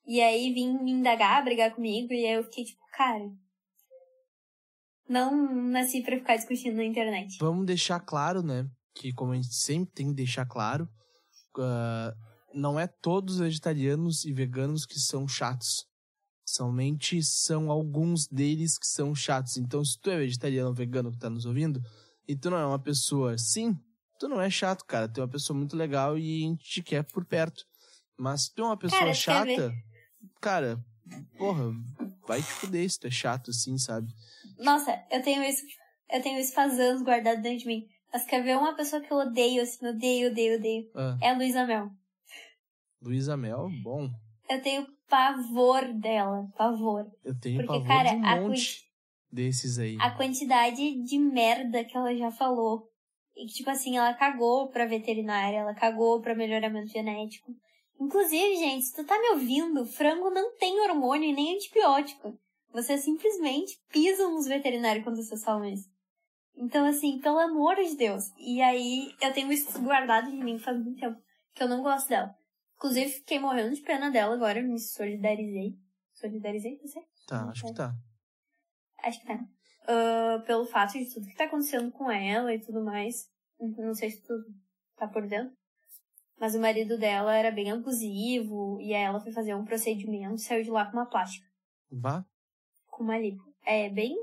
E 0.04 0.20
aí 0.20 0.52
vim 0.52 0.76
me 0.76 0.90
indagar, 0.90 1.42
brigar 1.42 1.74
comigo, 1.74 2.12
e 2.12 2.26
aí 2.26 2.34
eu 2.34 2.44
fiquei 2.44 2.64
tipo, 2.64 2.82
cara. 2.92 3.32
Não 5.08 5.54
nasci 5.70 6.02
pra 6.02 6.18
ficar 6.18 6.36
discutindo 6.36 6.76
na 6.76 6.84
internet. 6.84 7.38
vamos 7.38 7.64
deixar 7.64 8.00
claro, 8.00 8.42
né? 8.42 8.68
Que 8.94 9.10
como 9.14 9.32
a 9.32 9.36
gente 9.36 9.54
sempre 9.54 9.94
tem 9.94 10.08
que 10.08 10.14
deixar 10.14 10.44
claro, 10.44 10.86
ah, 11.58 12.14
não 12.52 12.78
é 12.78 12.86
todos 12.86 13.34
os 13.34 13.40
vegetarianos 13.40 14.24
e 14.24 14.32
veganos 14.32 14.86
que 14.86 14.98
são 14.98 15.26
chatos. 15.26 15.86
Somente 16.46 17.22
são 17.22 17.70
alguns 17.70 18.26
deles 18.26 18.78
que 18.78 18.86
são 18.86 19.14
chatos. 19.14 19.56
Então, 19.56 19.84
se 19.84 19.98
tu 19.98 20.10
é 20.10 20.18
vegetariano 20.18 20.68
ou 20.68 20.74
vegano 20.74 21.10
que 21.10 21.18
tá 21.18 21.30
nos 21.30 21.46
ouvindo, 21.46 21.82
e 22.28 22.36
tu 22.36 22.50
não 22.50 22.58
é 22.58 22.66
uma 22.66 22.78
pessoa 22.78 23.34
assim, 23.34 23.78
tu 24.18 24.28
não 24.28 24.40
é 24.40 24.50
chato, 24.50 24.84
cara. 24.84 25.08
Tu 25.08 25.20
é 25.20 25.24
uma 25.24 25.30
pessoa 25.30 25.56
muito 25.56 25.76
legal 25.76 26.18
e 26.18 26.44
a 26.44 26.48
gente 26.48 26.64
te 26.64 26.82
quer 26.82 27.02
por 27.04 27.24
perto. 27.24 27.64
Mas 28.16 28.42
se 28.42 28.54
tu 28.54 28.62
é 28.62 28.66
uma 28.66 28.76
pessoa 28.76 29.00
Cara, 29.00 29.14
chata, 29.14 29.74
cara, 30.40 30.84
porra, 31.36 31.72
vai 32.26 32.40
te 32.40 32.52
fuder 32.52 32.88
se 32.88 33.00
tu 33.00 33.06
é 33.06 33.10
chato 33.10 33.50
assim, 33.50 33.76
sabe? 33.78 34.12
Nossa, 34.58 35.02
eu 35.10 35.22
tenho 35.22 35.42
isso. 35.42 35.62
Eu 36.10 36.22
tenho 36.22 36.38
isso 36.38 36.52
faz 36.52 36.78
anos 36.78 37.02
guardado 37.02 37.42
dentro 37.42 37.60
de 37.60 37.66
mim. 37.66 37.88
Mas 38.14 38.24
quer 38.26 38.44
ver 38.44 38.56
uma 38.56 38.76
pessoa 38.76 39.02
que 39.02 39.12
eu 39.12 39.16
odeio, 39.16 39.60
assim, 39.60 39.84
odeio, 39.84 40.30
odeio, 40.30 40.56
odeio. 40.56 40.88
Ah, 40.94 41.18
É 41.20 41.30
a 41.30 41.36
Luísa 41.36 41.66
Mel. 41.66 41.90
Luísa 43.02 43.36
Mel, 43.36 43.68
bom. 43.82 44.08
Eu 44.48 44.62
tenho 44.62 44.86
pavor 45.08 45.92
dela. 45.94 46.46
Pavor. 46.56 47.10
Eu 47.24 47.36
tenho 47.40 47.56
Porque, 47.56 47.72
pavor 47.72 47.88
cara, 47.88 48.10
de 48.10 48.16
um 48.16 48.24
a 48.24 48.40
monte 48.40 48.84
desses 49.32 49.80
aí. 49.80 49.96
A 50.00 50.12
quantidade 50.12 51.02
de 51.02 51.18
merda 51.18 51.84
que 51.84 51.96
ela 51.96 52.14
já 52.14 52.30
falou. 52.30 52.88
E 53.34 53.46
que, 53.46 53.52
tipo 53.54 53.70
assim, 53.70 53.96
ela 53.96 54.14
cagou 54.14 54.68
pra 54.68 54.86
veterinária, 54.86 55.56
ela 55.56 55.74
cagou 55.74 56.20
pra 56.20 56.36
melhoramento 56.36 56.92
genético. 56.92 57.50
Inclusive, 58.00 58.54
gente, 58.54 58.84
se 58.84 58.94
tu 58.94 59.04
tá 59.04 59.18
me 59.18 59.30
ouvindo, 59.30 59.84
frango 59.86 60.30
não 60.30 60.56
tem 60.56 60.78
hormônio 60.88 61.28
e 61.28 61.32
nem 61.32 61.56
antibiótico. 61.56 62.38
Vocês 62.72 63.02
simplesmente 63.02 63.76
pisam 63.90 64.30
nos 64.36 64.46
veterinários 64.46 65.02
quando 65.02 65.16
vocês 65.16 65.42
falam 65.42 65.64
isso. 65.64 65.92
Então, 66.56 66.86
assim, 66.86 67.20
pelo 67.20 67.38
amor 67.38 67.76
de 67.76 67.96
Deus. 67.96 68.30
E 68.38 68.62
aí, 68.62 69.14
eu 69.20 69.32
tenho 69.32 69.52
isso 69.52 69.80
guardado 69.82 70.30
de 70.30 70.36
mim 70.36 70.58
faz 70.58 70.76
muito 70.76 71.00
tempo. 71.00 71.20
Que 71.54 71.62
eu 71.62 71.68
não 71.68 71.82
gosto 71.82 72.08
dela. 72.08 72.34
Inclusive, 72.76 73.10
fiquei 73.10 73.38
morrendo 73.38 73.74
de 73.74 73.82
pena 73.82 74.10
dela 74.10 74.34
agora, 74.34 74.62
me 74.62 74.78
solidarizei. 74.78 75.76
Solidarizei, 76.12 76.78
sei? 76.84 77.02
Tá, 77.26 77.48
acho 77.48 77.64
que 77.64 77.74
tá. 77.74 77.94
Acho 79.02 79.20
que 79.20 79.26
tá. 79.26 79.38
Ah, 79.86 80.42
pelo 80.46 80.64
fato 80.64 80.92
de 80.92 81.12
tudo 81.12 81.26
que 81.26 81.36
tá 81.36 81.44
acontecendo 81.44 81.90
com 81.92 82.10
ela 82.10 82.54
e 82.54 82.60
tudo 82.60 82.82
mais. 82.82 83.28
Não 83.58 83.94
sei 83.94 84.10
se 84.10 84.22
tu 84.22 84.32
tá 84.96 85.06
por 85.06 85.26
dentro. 85.26 85.54
Mas 86.38 86.54
o 86.54 86.60
marido 86.60 86.98
dela 86.98 87.34
era 87.34 87.50
bem 87.50 87.70
abusivo. 87.70 88.80
E 88.80 88.94
aí 88.94 89.02
ela 89.02 89.20
foi 89.20 89.32
fazer 89.32 89.54
um 89.54 89.64
procedimento 89.64 90.36
e 90.36 90.38
saiu 90.38 90.62
de 90.62 90.70
lá 90.70 90.86
com 90.86 90.96
uma 90.96 91.06
plástica. 91.06 91.46
Vá? 91.90 92.24
Com 92.90 93.04
uma 93.04 93.18
lipo. 93.18 93.42
É 93.64 93.88
bem. 93.88 94.16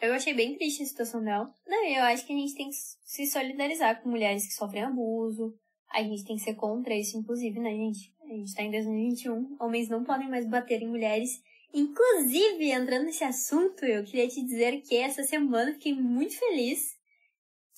Eu 0.00 0.12
achei 0.12 0.34
bem 0.34 0.56
triste 0.56 0.82
a 0.82 0.86
situação 0.86 1.22
dela. 1.22 1.52
Não, 1.66 1.84
eu 1.86 2.02
acho 2.04 2.26
que 2.26 2.32
a 2.32 2.36
gente 2.36 2.54
tem 2.54 2.68
que 2.68 2.76
se 3.04 3.26
solidarizar 3.26 4.02
com 4.02 4.10
mulheres 4.10 4.46
que 4.46 4.54
sofrem 4.54 4.82
abuso. 4.82 5.54
A 5.90 6.02
gente 6.02 6.24
tem 6.24 6.36
que 6.36 6.42
ser 6.42 6.54
contra 6.54 6.94
isso, 6.94 7.16
inclusive, 7.16 7.58
né, 7.58 7.70
gente? 7.70 8.14
A 8.22 8.28
gente 8.28 8.54
tá 8.54 8.62
em 8.62 8.70
2021. 8.70 9.56
Homens 9.58 9.88
não 9.88 10.04
podem 10.04 10.28
mais 10.28 10.46
bater 10.46 10.82
em 10.82 10.88
mulheres. 10.88 11.40
Inclusive, 11.72 12.70
entrando 12.70 13.04
nesse 13.04 13.24
assunto, 13.24 13.84
eu 13.84 14.04
queria 14.04 14.28
te 14.28 14.42
dizer 14.42 14.82
que 14.82 14.96
essa 14.96 15.22
semana 15.22 15.72
fiquei 15.72 15.94
muito 15.94 16.38
feliz 16.38 16.96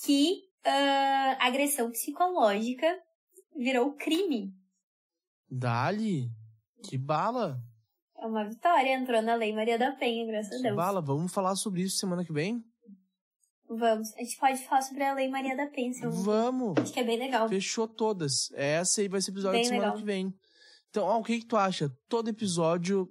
que 0.04 0.42
ah, 0.64 1.36
agressão 1.40 1.90
psicológica 1.90 2.98
virou 3.56 3.92
crime. 3.92 4.54
Dali? 5.50 6.30
Que 6.82 6.96
bala? 6.96 7.60
É 8.28 8.30
uma 8.30 8.44
vitória, 8.44 8.92
entrou 8.94 9.22
na 9.22 9.34
Lei 9.34 9.54
Maria 9.54 9.78
da 9.78 9.90
Penha, 9.92 10.26
graças 10.26 10.60
a 10.60 10.62
Deus. 10.62 10.76
bala? 10.76 11.00
Vamos 11.00 11.32
falar 11.32 11.56
sobre 11.56 11.80
isso 11.80 11.96
semana 11.96 12.22
que 12.22 12.32
vem? 12.32 12.62
Vamos. 13.70 14.12
A 14.14 14.18
gente 14.18 14.36
pode 14.38 14.58
falar 14.66 14.82
sobre 14.82 15.02
a 15.02 15.14
Lei 15.14 15.28
Maria 15.28 15.56
da 15.56 15.66
Penha, 15.66 15.92
se 15.94 16.02
eu 16.04 16.10
não- 16.10 16.22
Vamos! 16.22 16.74
Acho 16.78 16.92
que 16.92 17.00
é 17.00 17.04
bem 17.04 17.18
legal. 17.18 17.48
Fechou 17.48 17.88
todas. 17.88 18.50
Essa 18.52 19.00
aí 19.00 19.08
vai 19.08 19.22
ser 19.22 19.30
o 19.30 19.32
episódio 19.34 19.54
Bem 19.54 19.62
de 19.62 19.68
semana 19.68 19.86
legal. 19.86 19.98
que 19.98 20.04
vem. 20.04 20.34
Então, 20.90 21.18
o 21.18 21.22
que, 21.24 21.38
que 21.40 21.46
tu 21.46 21.56
acha? 21.56 21.90
Todo 22.06 22.28
episódio 22.28 23.08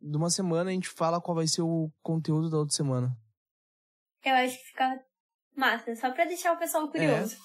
de 0.00 0.16
uma 0.18 0.28
semana 0.28 0.68
a 0.70 0.72
gente 0.74 0.88
fala 0.90 1.20
qual 1.20 1.34
vai 1.34 1.46
ser 1.46 1.62
o 1.62 1.90
conteúdo 2.02 2.50
da 2.50 2.58
outra 2.58 2.74
semana. 2.76 3.16
Eu 4.24 4.34
acho 4.34 4.58
que 4.58 4.64
fica 4.66 5.00
massa, 5.56 5.96
só 5.96 6.10
pra 6.10 6.26
deixar 6.26 6.52
o 6.52 6.58
pessoal 6.58 6.88
curioso. 6.90 7.36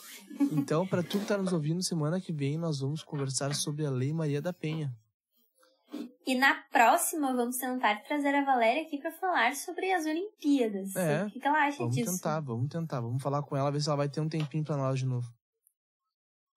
Então, 0.51 0.85
pra 0.85 1.01
tu 1.03 1.19
que 1.19 1.25
tá 1.25 1.37
nos 1.37 1.53
ouvindo, 1.53 1.81
semana 1.83 2.19
que 2.19 2.33
vem 2.33 2.57
nós 2.57 2.79
vamos 2.81 3.01
conversar 3.01 3.55
sobre 3.55 3.85
a 3.85 3.89
Lei 3.89 4.11
Maria 4.13 4.41
da 4.41 4.51
Penha. 4.51 4.93
E 6.27 6.35
na 6.35 6.55
próxima 6.55 7.33
vamos 7.33 7.55
tentar 7.55 8.03
trazer 8.03 8.35
a 8.35 8.43
Valéria 8.43 8.81
aqui 8.81 8.97
para 8.97 9.13
falar 9.13 9.55
sobre 9.55 9.93
as 9.93 10.05
Olimpíadas. 10.05 10.93
É, 10.93 11.23
O 11.23 11.31
que, 11.31 11.39
que 11.39 11.47
ela 11.47 11.65
acha 11.65 11.77
Vamos 11.77 11.95
disso? 11.95 12.11
tentar, 12.11 12.41
vamos 12.41 12.67
tentar. 12.67 12.99
Vamos 12.99 13.23
falar 13.23 13.41
com 13.43 13.55
ela, 13.55 13.71
ver 13.71 13.79
se 13.79 13.87
ela 13.87 13.95
vai 13.95 14.09
ter 14.09 14.19
um 14.19 14.27
tempinho 14.27 14.65
pra 14.65 14.75
nós 14.75 14.99
de 14.99 15.05
novo. 15.05 15.25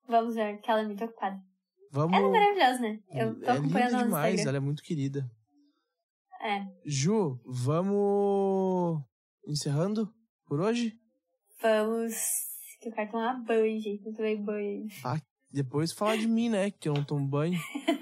Vamos 0.08 0.34
ver, 0.34 0.60
que 0.60 0.68
ela 0.68 0.80
é 0.80 0.86
muito 0.86 1.04
ocupada. 1.04 1.40
Vamos. 1.92 2.16
Ela 2.18 2.26
é 2.26 2.30
maravilhosa, 2.30 2.80
né? 2.80 2.98
Eu 3.10 3.38
tô 3.38 3.46
é 3.46 3.52
acompanhando 3.52 3.94
ela 3.94 4.02
demais, 4.02 4.34
Instagram. 4.34 4.48
ela 4.50 4.56
é 4.56 4.60
muito 4.60 4.82
querida. 4.82 5.30
É. 6.42 6.66
Ju, 6.84 7.40
vamos 7.46 9.00
encerrando 9.46 10.12
por 10.46 10.60
hoje? 10.60 10.98
Vamos. 11.62 12.14
Que 12.80 12.88
eu 12.88 12.92
quero 12.92 13.12
tomar 13.12 13.34
banho, 13.44 13.80
gente. 13.80 14.04
Não 14.04 14.14
tomei 14.14 14.36
banho. 14.36 14.88
Depois 15.48 15.92
falar 15.92 16.16
de 16.16 16.26
mim, 16.26 16.48
né? 16.48 16.72
Que 16.72 16.88
eu 16.88 16.94
não 16.94 17.04
tomo 17.04 17.24
banho. 17.24 17.60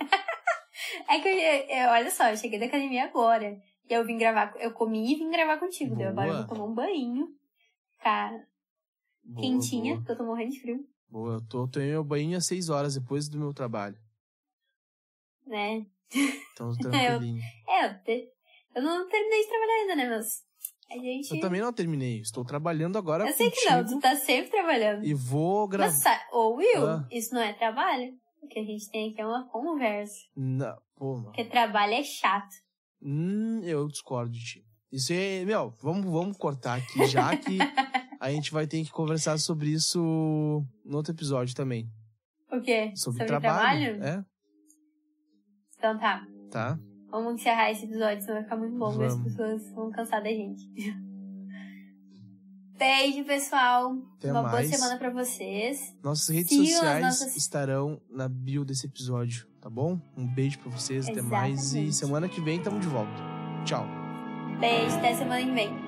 É 1.09 1.21
que 1.21 1.29
eu, 1.29 1.35
eu- 1.35 1.89
olha 1.91 2.11
só, 2.11 2.29
eu 2.29 2.37
cheguei 2.37 2.59
da 2.59 2.67
academia 2.67 3.05
agora. 3.05 3.61
E 3.89 3.93
eu 3.95 4.05
vim 4.05 4.19
gravar. 4.19 4.55
Eu 4.59 4.73
comi 4.73 5.13
e 5.13 5.17
vim 5.17 5.31
gravar 5.31 5.59
contigo. 5.59 5.97
Daí 5.97 6.07
agora 6.07 6.27
eu 6.29 6.33
Boa. 6.35 6.47
vou 6.47 6.55
tomar 6.57 6.65
um 6.71 6.75
banho. 6.75 7.29
Ficar 7.97 8.33
Boa, 9.25 9.41
quentinha, 9.41 9.95
Boa, 9.95 9.97
porque 9.99 10.13
eu 10.13 10.17
tô 10.17 10.25
morrendo 10.25 10.51
de 10.53 10.61
frio. 10.61 10.85
boa. 11.09 11.35
eu 11.35 11.47
tô, 11.49 11.67
tomei 11.69 11.89
meu 11.91 12.05
banho 12.05 12.37
às 12.37 12.47
seis 12.47 12.69
horas 12.69 12.95
depois 12.95 13.29
do 13.29 13.39
meu 13.39 13.53
trabalho. 13.55 13.97
Né? 15.47 15.87
Então, 16.53 16.73
tranquilinho. 16.79 17.41
É, 17.67 17.87
eu, 17.87 18.03
te- 18.03 18.29
eu 18.75 18.83
não 18.83 19.09
terminei 19.09 19.43
de 19.43 19.49
trabalhar 19.49 19.73
ainda, 19.81 19.97
né, 19.97 20.09
meus? 20.09 20.27
A 20.91 20.95
gente. 20.99 21.35
Eu 21.35 21.41
também 21.41 21.61
não 21.61 21.73
terminei. 21.73 22.21
Estou 22.21 22.45
trabalhando 22.45 22.97
agora 22.97 23.27
Eu 23.29 23.33
sei 23.35 23.51
que 23.51 23.65
não, 23.69 23.85
tu 23.85 23.99
tá 24.01 24.17
sempre 24.17 24.51
trabalhando. 24.51 25.05
E 25.05 25.13
vou 25.13 25.69
gravar. 25.69 25.93
Mas, 25.93 26.33
ô 26.33 26.55
Will, 26.55 26.87
Ah. 26.87 27.07
isso 27.11 27.35
não 27.35 27.43
é 27.43 27.53
trabalho. 27.53 28.15
O 28.41 28.47
que 28.47 28.59
a 28.59 28.65
gente 28.65 28.89
tem 28.91 29.11
aqui 29.11 29.21
é 29.21 29.27
uma 29.27 29.47
conversa. 29.49 30.15
Não, 30.35 30.79
pô, 30.99 31.13
mano. 31.15 31.25
Porque 31.27 31.45
trabalho 31.45 31.95
é 31.95 32.03
chato. 32.03 32.55
Hum, 33.03 33.61
eu 33.63 33.87
discordo 33.89 34.33
de 34.33 34.41
ti. 34.45 34.65
Isso 34.91 35.13
é, 35.13 35.45
meu, 35.45 35.71
vamos, 35.83 36.05
vamos 36.11 36.37
cortar 36.37 36.79
aqui 36.79 37.07
já 37.07 37.37
que 37.37 37.59
a 38.21 38.31
gente 38.31 38.51
vai 38.51 38.67
ter 38.67 38.83
que 38.85 38.91
conversar 38.91 39.39
sobre 39.39 39.71
isso 39.71 39.99
no 40.85 40.97
outro 40.97 41.13
episódio 41.13 41.55
também. 41.55 41.89
O 42.51 42.61
quê? 42.61 42.93
Sobre, 42.97 43.25
trabalho. 43.27 44.03
É, 44.03 44.25
Então 45.77 45.99
tá. 45.99 46.27
tá. 46.51 46.79
Vamos 47.11 47.35
encerrar 47.41 47.71
esse 47.71 47.85
episódio, 47.85 48.21
senão 48.23 48.35
vai 48.35 48.43
ficar 48.45 48.57
muito 48.57 49.03
e 49.03 49.05
as 49.07 49.17
pessoas 49.23 49.71
vão 49.73 49.91
cansar 49.91 50.23
da 50.23 50.29
gente. 50.31 50.65
Beijo, 52.79 53.25
pessoal. 53.25 53.93
Até 54.19 54.31
Uma 54.31 54.41
boa 54.43 54.53
mais. 54.53 54.69
semana 54.71 54.97
pra 54.99 55.11
vocês. 55.11 55.97
Nossas 56.03 56.29
redes 56.29 56.51
Sigam 56.51 56.67
sociais 56.67 57.03
nossas- 57.05 57.37
estarão 57.37 58.01
na 58.09 58.29
bio 58.29 58.65
desse 58.65 58.87
episódio, 58.87 59.49
tá 59.61 59.69
bom? 59.71 59.99
Um 60.17 60.27
beijo 60.27 60.59
pra 60.59 60.71
vocês, 60.71 61.09
até 61.09 61.23
mais. 61.23 61.59
E 61.75 61.79
Exatamente. 61.79 61.95
semana 61.95 62.29
que 62.29 62.41
vem 62.41 62.61
tamo 62.61 62.79
de 62.81 62.89
volta. 62.89 63.23
Tchau. 63.65 63.87
Beijo, 64.61 64.97
até 64.97 65.15
semana 65.15 65.41
que 65.43 65.53
vem. 65.53 65.88